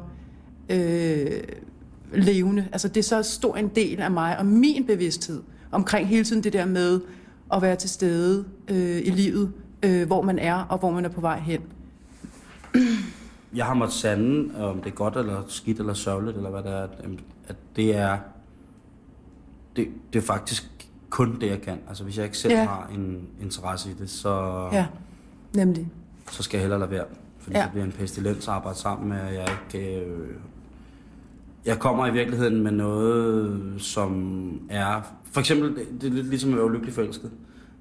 [0.69, 1.41] øh,
[2.13, 2.67] levende.
[2.71, 6.43] Altså det er så stor en del af mig og min bevidsthed omkring hele tiden
[6.43, 7.01] det der med
[7.53, 9.51] at være til stede øh, i livet,
[9.83, 11.61] øh, hvor man er og hvor man er på vej hen.
[13.55, 16.71] Jeg har måttet sande, om det er godt eller skidt eller sørgeligt, eller hvad det
[16.71, 16.89] er, at,
[17.47, 18.17] at det er,
[19.75, 20.69] det, det er faktisk
[21.09, 21.77] kun det, jeg kan.
[21.87, 22.63] Altså hvis jeg ikke selv Ja.
[22.63, 24.85] har en interesse i det, så, Ja,
[25.55, 25.87] nemlig.
[26.31, 27.05] så skal jeg hellere lade være.
[27.39, 27.63] Fordi Ja.
[27.63, 29.99] det bliver en pestilens at arbejde sammen med, og jeg ikke...
[30.05, 30.29] Øh,
[31.65, 35.13] jeg kommer i virkeligheden med noget, som er...
[35.31, 37.31] For eksempel, det, er lidt ligesom at være ulykkelig forelsket.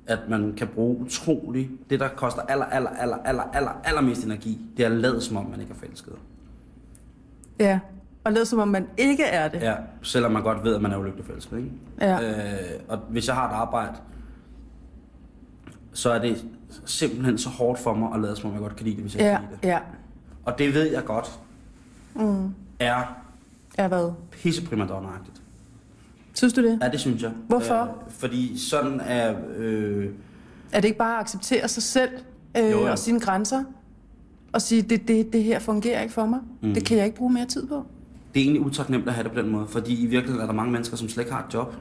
[0.06, 1.70] At man kan bruge utrolig...
[1.90, 5.20] Det, der koster aller, aller, aller, aller, aller, aller mest energi, det er at lade
[5.20, 6.12] som om, man ikke er forelsket.
[7.58, 7.80] Ja,
[8.24, 9.62] og lad som om man ikke er det.
[9.62, 11.70] Ja, selvom man godt ved, at man er ulykkelig forelsket, ikke?
[12.00, 12.28] Ja.
[12.30, 13.92] Øh, og hvis jeg har et arbejde,
[15.92, 16.44] så er det
[16.84, 19.14] simpelthen så hårdt for mig at lade som om, jeg godt kan lide det, hvis
[19.16, 19.68] jeg Ja, kan lide det.
[19.68, 19.78] ja.
[20.44, 21.40] Og det ved jeg godt
[22.14, 22.54] Mm.
[22.78, 23.16] er
[23.78, 24.12] Ja, hvad?
[24.32, 25.40] pisse primadonna-agtigt.
[26.34, 26.78] Synes du det?
[26.82, 27.30] Ja, det synes jeg.
[27.48, 27.80] Hvorfor?
[27.82, 29.34] Øh, fordi sådan er...
[29.56, 30.06] Øh,
[30.72, 32.10] Er det ikke bare at acceptere sig selv
[32.58, 32.90] øh, Jo, jo.
[32.90, 33.64] og sine grænser?
[34.52, 36.40] Og sige, det, det, det her fungerer ikke for mig.
[36.60, 36.68] Mm.
[36.68, 36.74] Mm.
[36.74, 37.84] Det kan jeg ikke bruge mere tid på.
[38.34, 40.52] det er egentlig utaknemmeligt at have det på den måde, fordi i virkeligheden er der
[40.52, 41.74] mange mennesker, som slet ikke har et job.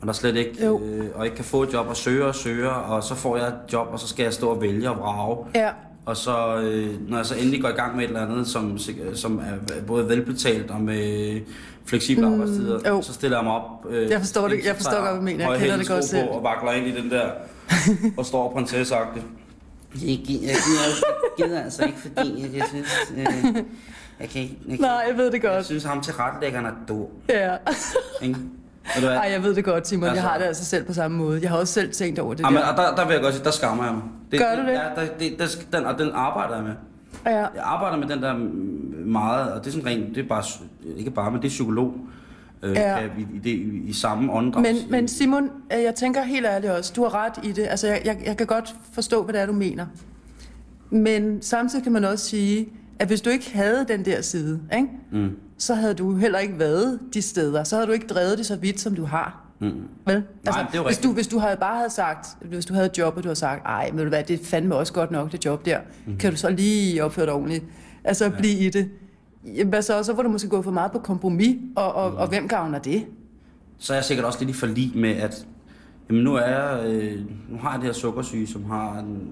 [0.00, 0.80] Og der slet ikke, Jo.
[0.82, 3.48] øh, og ikke kan få et job, og søger og søger, og så får jeg
[3.48, 5.46] et job, og så skal jeg stå og vælge og vrage.
[5.54, 5.70] Ja,
[6.06, 8.78] Og så, øh, når jeg så endelig går i gang med et eller andet, som,
[9.14, 11.40] som er både velbetalt og med
[11.86, 13.02] fleksible mm, arbejdstider, jo.
[13.02, 13.86] så stiller jeg mig op.
[13.90, 15.50] Øh, Jeg forstår det- jeg forstår godt, hvad du mener.
[15.50, 16.26] Jeg kender det godt selv.
[16.28, 17.30] På, og vakler ind i den der,
[18.18, 19.24] og står prinsesseagtigt.
[19.94, 20.84] Jeg gider, jeg gider,
[21.38, 22.88] jeg gider altså ikke, fordi jeg, jeg synes...
[23.16, 23.24] Øh,
[24.20, 24.58] jeg kan ikke...
[24.68, 25.66] Jeg, kan, nej, jeg ved det Jeg godt.
[25.66, 27.06] synes, ham til retlæggeren er dum.
[27.28, 27.56] Ja.
[28.22, 28.36] Ikke?
[29.02, 30.02] Ej, jeg ved det godt, Simon.
[30.04, 31.40] Jeg Altså- har det altså selv på samme måde.
[31.42, 32.66] Jeg har også selv tænkt over det Jamen, der.
[32.66, 34.02] og der, der vil jeg godt sige, der skammer jeg mig.
[34.30, 34.72] Gør du det?
[34.72, 35.46] Ja, der, det, der,
[35.78, 36.72] den, og den arbejder jeg med.
[37.26, 37.38] Ja.
[37.38, 38.34] Jeg arbejder med den der
[39.06, 40.42] meget, og det er sådan rent, det er bare,
[40.96, 41.94] ikke bare, men det er psykolog.
[42.62, 42.98] Øh, Ja.
[43.00, 44.62] kan, i, i, det, i, i samme åndedrag.
[44.62, 47.66] Men, men Simon, øh, jeg tænker helt ærligt også, du har ret i det.
[47.70, 49.86] Altså, jeg, jeg, jeg kan godt forstå, hvad det er, du mener.
[50.90, 52.68] Men samtidig kan man også sige,
[52.98, 54.88] at hvis du ikke havde den der side, ikke?
[55.12, 57.64] Mm, så havde du heller ikke været de steder.
[57.64, 59.44] Så havde du ikke drevet det så vidt, som du har.
[59.60, 59.72] mm.
[60.06, 60.22] Vel?
[60.46, 62.86] Altså, det er jo hvis, du, hvis du havde bare havde sagt, hvis du havde
[62.86, 65.32] et job, og du havde sagt, ej, du hvad, det er fandme også godt nok,
[65.32, 65.78] det job der.
[66.06, 66.16] Mm.
[66.18, 67.64] Kan du så lige opføre dig ordentligt?
[68.04, 68.30] Altså, ja.
[68.30, 68.88] blive i det.
[69.44, 70.02] Jamen, så?
[70.02, 72.18] Så var du måske gå for meget på kompromis, og, og, Mhm.
[72.18, 73.04] og hvem gavner det?
[73.78, 75.46] Så er jeg sikkert også lidt i forlig med, at
[76.08, 79.28] jamen, nu, er jeg, øh, nu har jeg det her sukkersyge, som har en,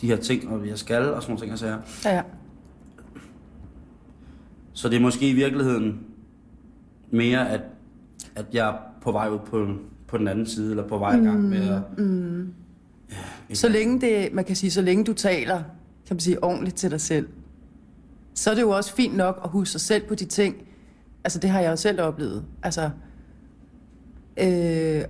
[0.00, 1.78] de her ting, og jeg skal, og sådan nogle ting, jeg siger.
[2.04, 2.22] Ja,
[4.72, 6.00] Så det er måske i virkeligheden
[7.10, 7.60] mere, at
[8.34, 9.68] at jeg er på vej ud på,
[10.06, 11.98] på den anden side, eller på vej i gang med at...
[11.98, 12.54] Mm.
[13.52, 15.56] Så længe det, man kan sige, så længe du taler,
[16.06, 17.28] kan man sige, ordentligt til dig selv,
[18.34, 20.56] så er det jo også fint nok at huske sig selv på de ting.
[21.24, 22.44] Altså, det har jeg jo selv oplevet.
[22.62, 22.90] Altså,
[24.36, 25.02] øh,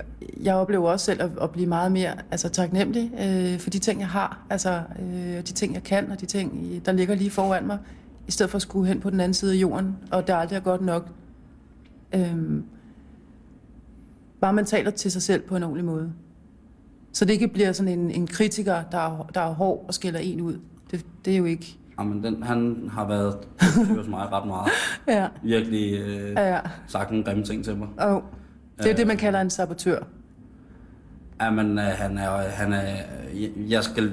[0.42, 4.00] jeg oplever også selv at, at blive meget mere altså, taknemmelig øh, for de ting,
[4.00, 4.46] jeg har.
[4.50, 7.78] Altså, øh, de ting, jeg kan, og de ting, der ligger lige foran mig,
[8.28, 10.56] i stedet for at skulle hen på den anden side af jorden, og det aldrig
[10.56, 11.08] er godt nok.
[12.14, 12.36] Øh,
[14.40, 16.12] bare man taler til sig selv på en ordentlig måde.
[17.12, 20.20] Så det ikke bliver sådan en, en kritiker, der er, der er hård og skælder
[20.20, 20.58] en ud.
[20.90, 21.78] Det, det er jo ikke...
[21.98, 23.36] Jamen, den, han har været
[23.96, 24.70] hos mig ret meget.
[25.08, 27.88] Ja, Virkelig øh, ja, sagt nogle grimme ting til mig.
[27.98, 28.22] og
[28.78, 30.02] det er det, man kalder en sabotør.
[31.45, 32.82] Jamen, øh, han er, han er,
[33.68, 34.12] jeg- skal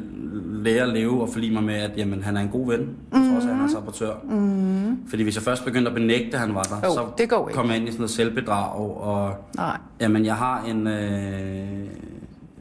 [0.52, 3.18] lære at leve og forlige mig med, at jamen, han er en god ven, på
[3.18, 4.14] trods at han er sabotør.
[4.24, 5.08] Mm.
[5.08, 7.50] Fordi hvis jeg først begyndte at benægte, at han var der, Jo, så det går
[7.50, 7.58] ikke.
[7.58, 9.78] kom jeg ind i sådan noget selvbedrag, og Nej.
[10.02, 11.88] jamen, jeg har en, øh,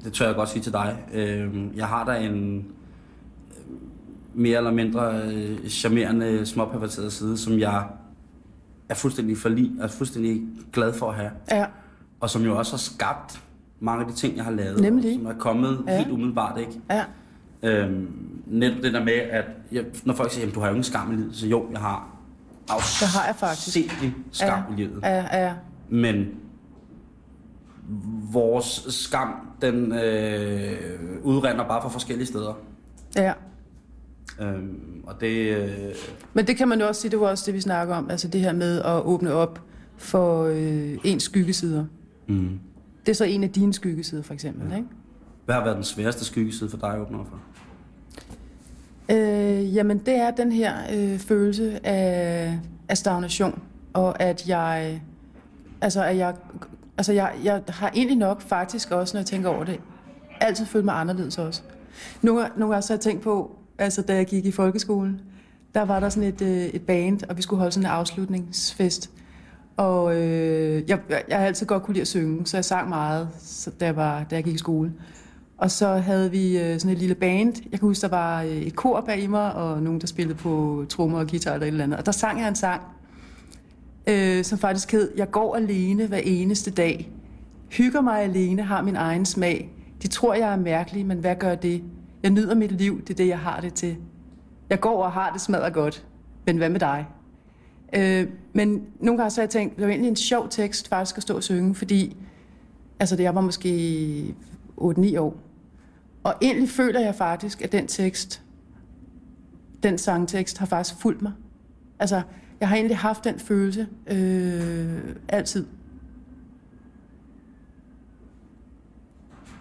[0.05, 2.67] det tør jeg godt sige til dig, øh, jeg har da en
[4.35, 7.83] mere eller mindre øh, charmerende, småperverteret side, som jeg
[8.89, 10.43] er fuldstændig, forlig, er fuldstændig
[10.73, 11.65] glad for at have Ja,
[12.21, 13.41] og som jo også har skabt
[13.81, 14.81] mange af de ting, jeg har lavet.
[14.81, 15.15] Nemlig.
[15.15, 15.99] Som er kommet Ja.
[15.99, 16.81] helt umiddelbart, ikke?
[16.91, 17.05] ja,
[17.63, 18.09] Øhm,
[18.47, 21.13] netop det der med, at jeg, når folk siger, at du har jo ingen skam
[21.13, 22.17] i livet, så jo, jeg har
[22.69, 23.77] Det har jeg faktisk.
[23.77, 24.75] afsindig skam Ja.
[24.75, 25.01] i livet.
[25.03, 25.53] ja, ja.
[25.89, 26.27] Men
[28.33, 29.29] vores skam,
[29.63, 30.79] den øh,
[31.23, 32.59] udrender bare fra forskellige steder.
[33.17, 33.33] ja.
[34.41, 35.57] Øhm, og det...
[35.57, 35.69] Øh,
[36.35, 38.11] Men det kan man jo også sige, det var også det, vi snakker om.
[38.11, 39.61] Altså det her med at åbne op
[39.97, 41.85] for øh, ens skyggesider.
[42.27, 42.59] mm.
[43.09, 44.89] Det er så en af dine skyggesider, for eksempel, ikke?
[45.45, 47.41] Hvad har været den sværeste skyggeside for dig at åbne op for?
[49.15, 55.01] Øh, jamen, det er den her øh, følelse af, af stagnation, og at jeg,
[55.81, 56.35] altså, at jeg,
[56.99, 59.81] altså jeg, jeg har egentlig nok faktisk også, når jeg tænker over det,
[60.41, 61.63] altid følt mig anderledes også.
[62.23, 65.21] Nogle, nogle gange så har jeg tænkt på, altså da jeg gik i folkeskolen,
[65.75, 69.11] der var der sådan et, øh, et band, og vi skulle holde sådan en afslutningsfest.
[69.79, 73.29] Og øh, jeg, jeg har altid godt kunne lide at synge, så jeg sang meget,
[73.39, 74.93] så, da, jeg var, da jeg gik i skole.
[75.59, 77.55] Og så havde vi øh, sådan et lille band.
[77.71, 80.39] Jeg kan huske, der var øh, et kor bag i mig, og nogen, der spillede
[80.39, 81.99] på trommer og guitar eller et eller andet.
[81.99, 82.83] Og der sang jeg en sang,
[84.07, 87.13] øh, som faktisk hed, Jeg går alene hver eneste dag.
[87.71, 89.71] Hygger mig alene, har min egen smag.
[90.03, 91.83] De tror, jeg er mærkelig, men hvad gør det?
[92.23, 93.97] Jeg nyder mit liv, det er det, jeg har det til.
[94.71, 96.07] Jeg går og har det smadret godt,
[96.47, 97.07] men hvad med dig?
[97.93, 101.17] Øh, men nogle gange så har jeg tænkt, det var egentlig en sjov tekst faktisk
[101.17, 102.17] at stå og synge, fordi
[103.01, 104.35] altså, det jeg var måske
[104.81, 105.37] 8-9 år.
[106.25, 108.43] Og egentlig føler jeg faktisk, at den tekst,
[109.83, 111.33] den sangtekst, har faktisk fulgt mig.
[111.99, 112.23] Altså,
[112.61, 115.67] jeg har egentlig haft den følelse øh, altid.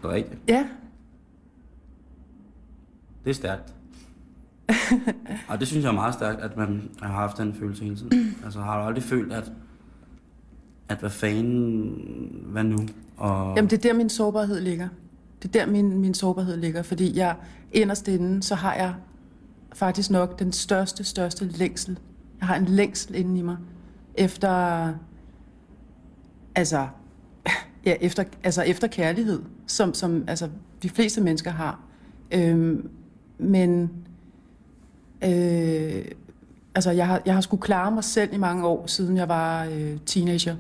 [0.04, 0.40] Rigtigt.
[0.48, 0.68] Ja,
[3.24, 3.77] Det er stærkt.
[5.50, 8.36] og det synes jeg er meget stærkt, at man har haft den følelse hele tiden.
[8.46, 9.52] altså har du aldrig følt, at,
[10.90, 11.96] at hvad fanden,
[12.46, 12.78] hvad nu?
[13.18, 14.88] Og, Jamen, det er der, min sårbarhed ligger.
[15.42, 17.36] Det er der, min, min sårbarhed ligger, fordi jeg
[17.72, 18.94] inderst inde, så har jeg
[19.74, 22.00] faktisk nok den største, største længsel.
[22.40, 23.58] Jeg har en længsel inden i mig
[24.16, 24.94] efter,
[26.56, 26.88] altså,
[27.86, 30.50] ja, efter, altså efter kærlighed, som, som altså,
[30.84, 31.80] de fleste mennesker har.
[32.32, 32.90] Øhm,
[33.38, 33.92] men
[35.24, 36.06] øh,
[36.76, 39.66] altså, jeg har, jeg har skulle klare mig selv i mange år, siden jeg var
[39.66, 40.56] øh, teenager.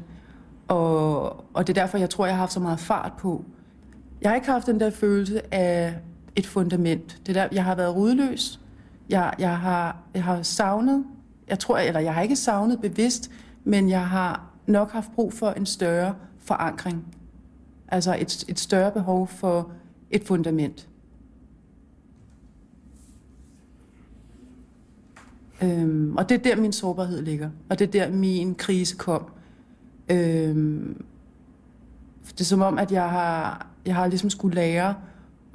[0.67, 3.45] Og, og det er derfor, jeg tror, jeg har haft så meget fart på.
[4.21, 5.95] Jeg har ikke haft den der følelse af
[6.35, 7.21] et fundament.
[7.25, 8.59] Det der, jeg har været rodløs.
[9.09, 11.05] Jeg, jeg, har, jeg har savnet,
[11.47, 13.31] jeg tror, eller jeg har ikke savnet bevidst,
[13.63, 17.05] men jeg har nok haft brug for en større forankring.
[17.87, 19.71] Altså et, et større behov for
[20.11, 20.87] et fundament.
[25.63, 27.49] Øhm, og det er der, min sårbarhed ligger.
[27.69, 29.23] Og det er der, min krise kom.
[30.11, 31.03] Øhm,
[32.31, 34.95] det er som om, at jeg har, jeg har ligesom skulle lære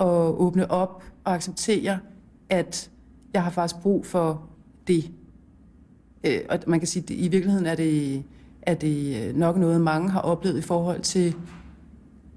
[0.00, 1.98] at åbne op og acceptere,
[2.48, 2.90] at
[3.34, 4.42] jeg har faktisk brug for
[4.86, 5.10] det.
[6.24, 8.22] Øh, og man kan sige, at i virkeligheden er det,
[8.62, 11.34] er det nok noget, mange har oplevet i forhold til...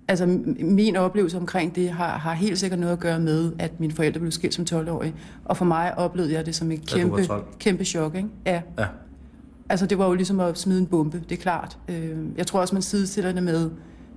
[0.07, 0.25] Altså,
[0.61, 4.19] min oplevelse omkring det har, har helt sikkert noget at gøre med, at mine forældre
[4.19, 5.15] blev skilt som 12-årig.
[5.45, 7.45] Og for mig oplevede jeg det som et kæmpe, 12.
[7.59, 8.15] kæmpe chok.
[8.15, 8.29] Ikke?
[8.45, 8.61] Ja.
[8.79, 8.85] Ja.
[9.69, 11.77] Altså, det var jo ligesom at smide en bombe, det er klart.
[11.87, 13.69] Øh, Jeg tror også, man sidestiller det med,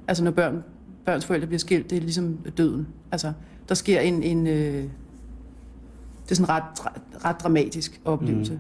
[0.09, 0.63] altså når børn,
[1.07, 2.87] børns forældre bliver skilt, det er ligesom døden.
[3.13, 3.33] Altså,
[3.69, 4.83] der sker en, en øh,
[6.25, 8.59] det er sådan en ret, ret, ret dramatisk oplevelse.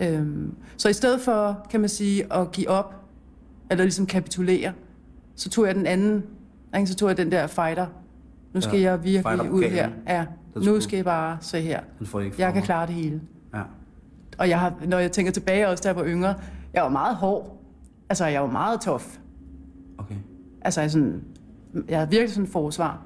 [0.00, 0.06] Mm.
[0.06, 2.94] Øhm, så i stedet for, kan man sige, at give op,
[3.70, 4.72] eller ligesom kapitulere.
[5.36, 6.22] Så tog jeg den anden,
[6.76, 6.86] ikke?
[6.86, 7.86] så tog jeg den der fighter.
[8.52, 9.90] Nu skal Ja, jeg virkelig ud her.
[10.08, 10.26] Ja,
[10.56, 11.80] nu skal jeg bare se her.
[12.38, 13.20] Jeg kan klare det hele.
[13.54, 13.62] Ja.
[14.38, 16.34] Og jeg har, når jeg tænker tilbage også, da jeg var yngre,
[16.74, 17.62] jeg var meget hård.
[18.08, 19.18] Altså, jeg var meget tof.
[19.98, 20.14] Okay.
[20.60, 21.22] Altså, jeg, sådan,
[21.88, 23.02] jeg havde virkelig sådan en forsvar.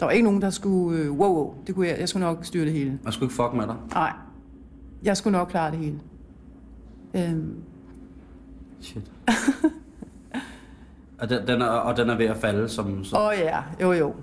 [0.00, 2.44] Der var ikke nogen, der skulle, øh, wow, wow, det kunne jeg, jeg skulle nok
[2.44, 2.98] styre det hele.
[3.04, 3.76] Man skulle ikke fuck med dig.
[3.94, 4.12] Nej,
[5.02, 5.98] jeg skulle nok klare det hele.
[7.14, 7.54] Øhm,
[8.80, 9.10] Shit.
[11.18, 12.86] og, den, den er, og den er ved at falde som...
[13.14, 14.14] Åh oh, ja, jo jo.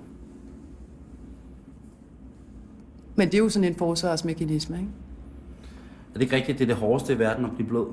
[3.16, 4.88] Men det er jo sådan en forsvarsmekanisme, ikke?
[6.08, 7.86] Er det ikke rigtigt, det er det hårdeste i verden at blive blød?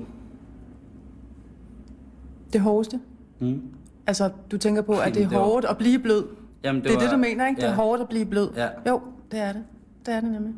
[2.52, 3.00] Det hårdeste.
[3.40, 3.62] Mm.
[4.06, 6.24] Altså, du tænker på, at det er Det var- hårdt at blive blød.
[6.64, 7.60] Jamen, Det, det er var- det, du mener, ikke?
[7.60, 7.76] Det er ja.
[7.76, 8.50] hårdt at blive blød.
[8.56, 8.68] Ja.
[8.88, 9.62] Jo, det er det.
[10.06, 10.54] Det er det nemlig.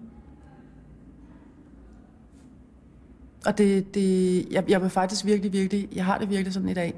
[3.46, 6.74] Og det, det jeg, jeg vil faktisk virkelig, virkelig, jeg har det virkelig sådan i
[6.74, 6.94] dag,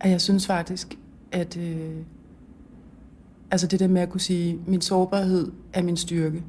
[0.00, 0.98] at jeg synes faktisk,
[1.32, 1.96] at øh,
[3.50, 6.42] altså det der med at kunne sige, min sårbarhed er min styrke,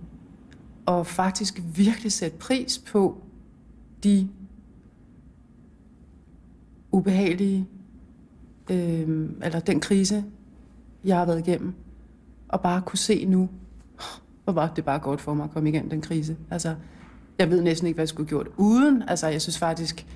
[0.86, 3.18] og faktisk virkelig sætte pris på
[4.04, 4.30] de
[6.92, 7.68] ubehagelige,
[8.70, 10.24] øh, eller den krise,
[11.04, 11.74] jeg har været igennem,
[12.48, 13.50] og bare kunne se nu,
[14.44, 16.38] hvor var det bare godt for mig at komme igennem den krise.
[16.50, 16.76] Altså,
[17.40, 19.04] jeg ved næsten ikke, hvad jeg skulle have gjort uden.
[19.08, 20.08] Altså, jeg synes faktisk,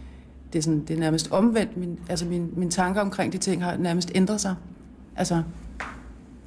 [0.56, 1.78] det er, sådan, det er nærmest omvendt.
[1.78, 4.56] Min, altså, min, mine tanker omkring de ting har nærmest ændret sig.
[5.16, 5.44] Altså,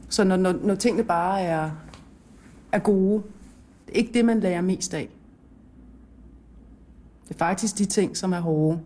[0.08, 1.70] så når, når, når tingene bare er,
[2.72, 3.22] er gode,
[3.86, 5.08] det er ikke det, man lærer mest af.
[7.28, 8.80] Det er faktisk de ting, som er hårde,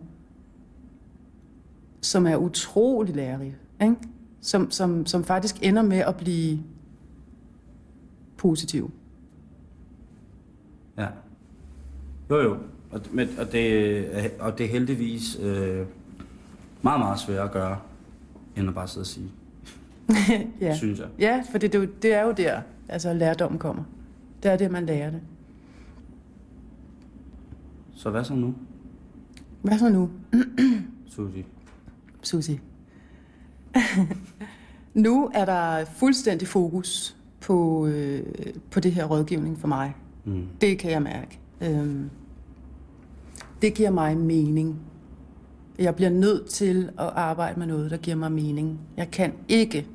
[2.01, 3.95] som er utrolig lærerige, ikke?
[4.41, 6.59] Som, som, som faktisk ender med at blive
[8.37, 8.91] positive.
[10.97, 11.07] Ja.
[12.29, 12.57] Jo, jo.
[12.93, 15.85] Og, men, og, det, er- og det er heldigvis øh,
[16.81, 17.77] meget, meget svært at gøre,
[18.57, 19.29] end at bare sidde og sige,
[20.61, 20.75] ja.
[20.75, 21.07] synes jeg.
[21.19, 23.83] ja, for det, det, er jo- det er jo der, altså lærdommen kommer.
[24.43, 25.21] Det er det, man lærer det.
[27.95, 28.55] Så hvad så nu,
[29.61, 30.09] Hvad så nu,
[31.07, 31.43] Susie?
[32.21, 32.59] Susie?
[34.93, 38.23] nu er der fuldstændig fokus på, øh,
[38.71, 39.95] på det her rådgivning for mig.
[40.25, 40.47] Mm.
[40.61, 41.39] Det kan jeg mærke.
[41.61, 42.09] Øhm,
[43.63, 44.79] det giver mig mening.
[45.79, 48.79] Jeg bliver nødt til at arbejde med noget, der giver mig mening.
[48.97, 49.87] Jeg kan ikke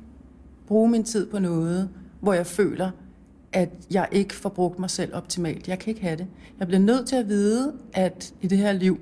[0.67, 1.89] bruge min tid på noget,
[2.21, 2.91] hvor jeg føler,
[3.53, 5.67] at jeg ikke får brugt mig selv optimalt.
[5.67, 6.27] Jeg kan ikke have det.
[6.59, 8.99] Jeg bliver nødt til at vide, at i det her liv,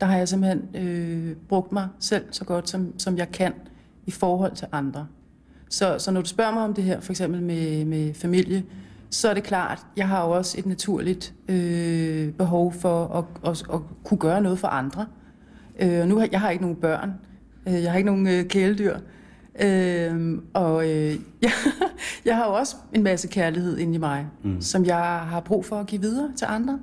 [0.00, 3.52] der har jeg simpelthen øh, brugt mig selv så godt, som, som jeg kan
[4.06, 5.06] i forhold til andre.
[5.68, 8.64] Så, så når du spørger mig om det her, for eksempel med, med familie,
[9.10, 13.62] så er det klart, jeg har jo også et naturligt øh, behov for at, at,
[13.74, 15.06] at kunne gøre noget for andre.
[15.80, 17.12] Øh, og nu har jeg har ikke nogen børn,
[17.68, 18.98] øh, jeg har ikke nogen øh, kæledyr,
[19.60, 21.50] øh, og øh, jeg,
[22.24, 24.60] jeg har jo også en masse kærlighed inde i mig, mm.
[24.60, 26.78] som jeg har brug for at give videre til andre.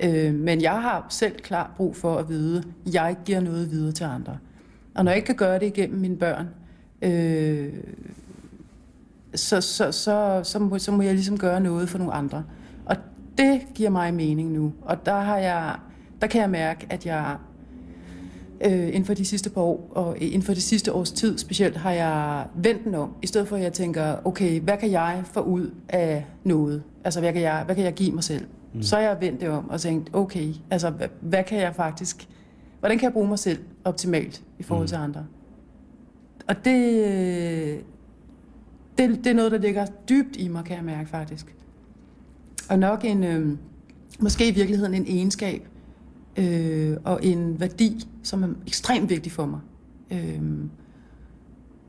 [0.00, 0.28] Ja.
[0.28, 3.70] Øh, men jeg har selv klart brug for at vide, at jeg ikke giver noget
[3.70, 4.38] videre til andre.
[4.94, 6.48] Og når jeg ikke kan gøre det igennem mine børn,
[7.02, 7.72] øh,
[9.36, 12.44] så, så, så, så, må, så må jeg ligesom gøre noget for nogle andre.
[12.86, 12.96] Og
[13.38, 14.72] det giver mig mening nu.
[14.82, 15.76] Og der, har jeg,
[16.20, 17.36] der kan jeg mærke, at jeg
[18.60, 21.76] øh, inden for de sidste par år, og inden for det sidste års tid specielt,
[21.76, 23.14] har jeg vendt den om.
[23.22, 26.82] I stedet for at jeg tænker, okay, hvad kan jeg få ud af noget?
[27.04, 28.46] Altså, hvad kan jeg, hvad kan jeg give mig selv?
[28.74, 28.82] Mm.
[28.82, 32.28] Så har jeg vendt det om og tænkt, okay, altså, hvad, hvad kan jeg faktisk,
[32.80, 34.88] hvordan kan jeg bruge mig selv optimalt i forhold mm.
[34.88, 35.24] til andre?
[36.48, 37.78] Og det, øh,
[38.98, 41.54] det, det er noget, der ligger dybt i mig, kan jeg mærke faktisk.
[42.68, 43.56] Og nok en, øh,
[44.20, 45.68] måske i virkeligheden en egenskab
[46.36, 49.60] øh, og en værdi, som er ekstremt vigtig for mig.
[50.10, 50.42] Øh,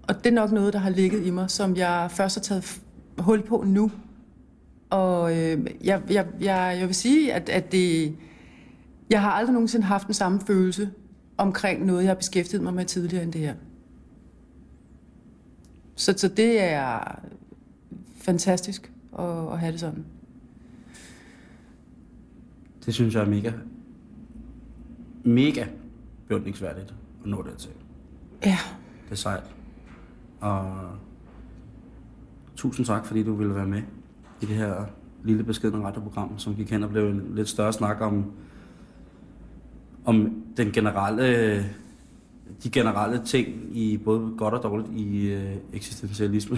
[0.08, 2.82] og det er nok noget, der har ligget i mig, som jeg først har taget
[3.18, 3.92] hul på nu.
[4.90, 8.16] Og øh, jeg, jeg, jeg, jeg vil sige, at, at det,
[9.10, 10.90] jeg har aldrig nogensinde haft den samme følelse
[11.38, 13.54] omkring noget, jeg har beskæftiget mig med tidligere end det her.
[15.98, 17.00] Så, så det er
[18.16, 20.06] fantastisk at, at have det sådan.
[22.86, 23.52] Det synes jeg er mega,
[25.24, 25.66] mega
[26.28, 26.94] beundringsværdigt
[27.24, 27.72] at nå dertil.
[28.46, 28.58] Ja,
[29.06, 29.44] Det er sejt.
[30.40, 30.76] Og
[32.56, 33.82] tusind tak, fordi du ville være med
[34.42, 34.86] i det her
[35.24, 38.32] lille beskedne radioprogram, som gik hen og blev en lidt større snak om,
[40.06, 41.66] om den generelle,
[42.64, 46.58] de generelle ting i både godt og dårligt i øh, eksistentialisme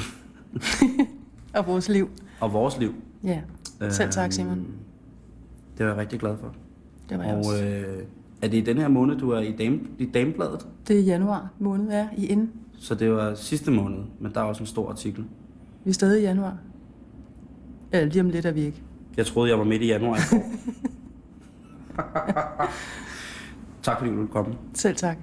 [1.56, 2.10] og vores liv.
[2.40, 2.94] og vores liv.
[3.24, 3.42] Ja,
[3.90, 4.58] selv tak Simon.
[4.58, 4.66] Øhm,
[5.78, 6.54] Det var jeg rigtig glad for.
[7.10, 7.64] Det var jeg Og også.
[7.66, 8.04] øh,
[8.42, 10.68] Er det i den her måned, du er i, dame, i damebladet?
[10.88, 12.52] Det er januar måned, ja, i inden.
[12.78, 15.26] Så det var sidste måned, men der er også en stor artikel.
[15.84, 16.58] Vi er stadig i januar.
[17.94, 18.82] Ja, lige om lidt er vi ikke.
[19.18, 20.44] Jeg troede, jeg var midt i januar i går.
[23.84, 24.56] tak fordi du ville komme.
[24.74, 25.18] Selv tak.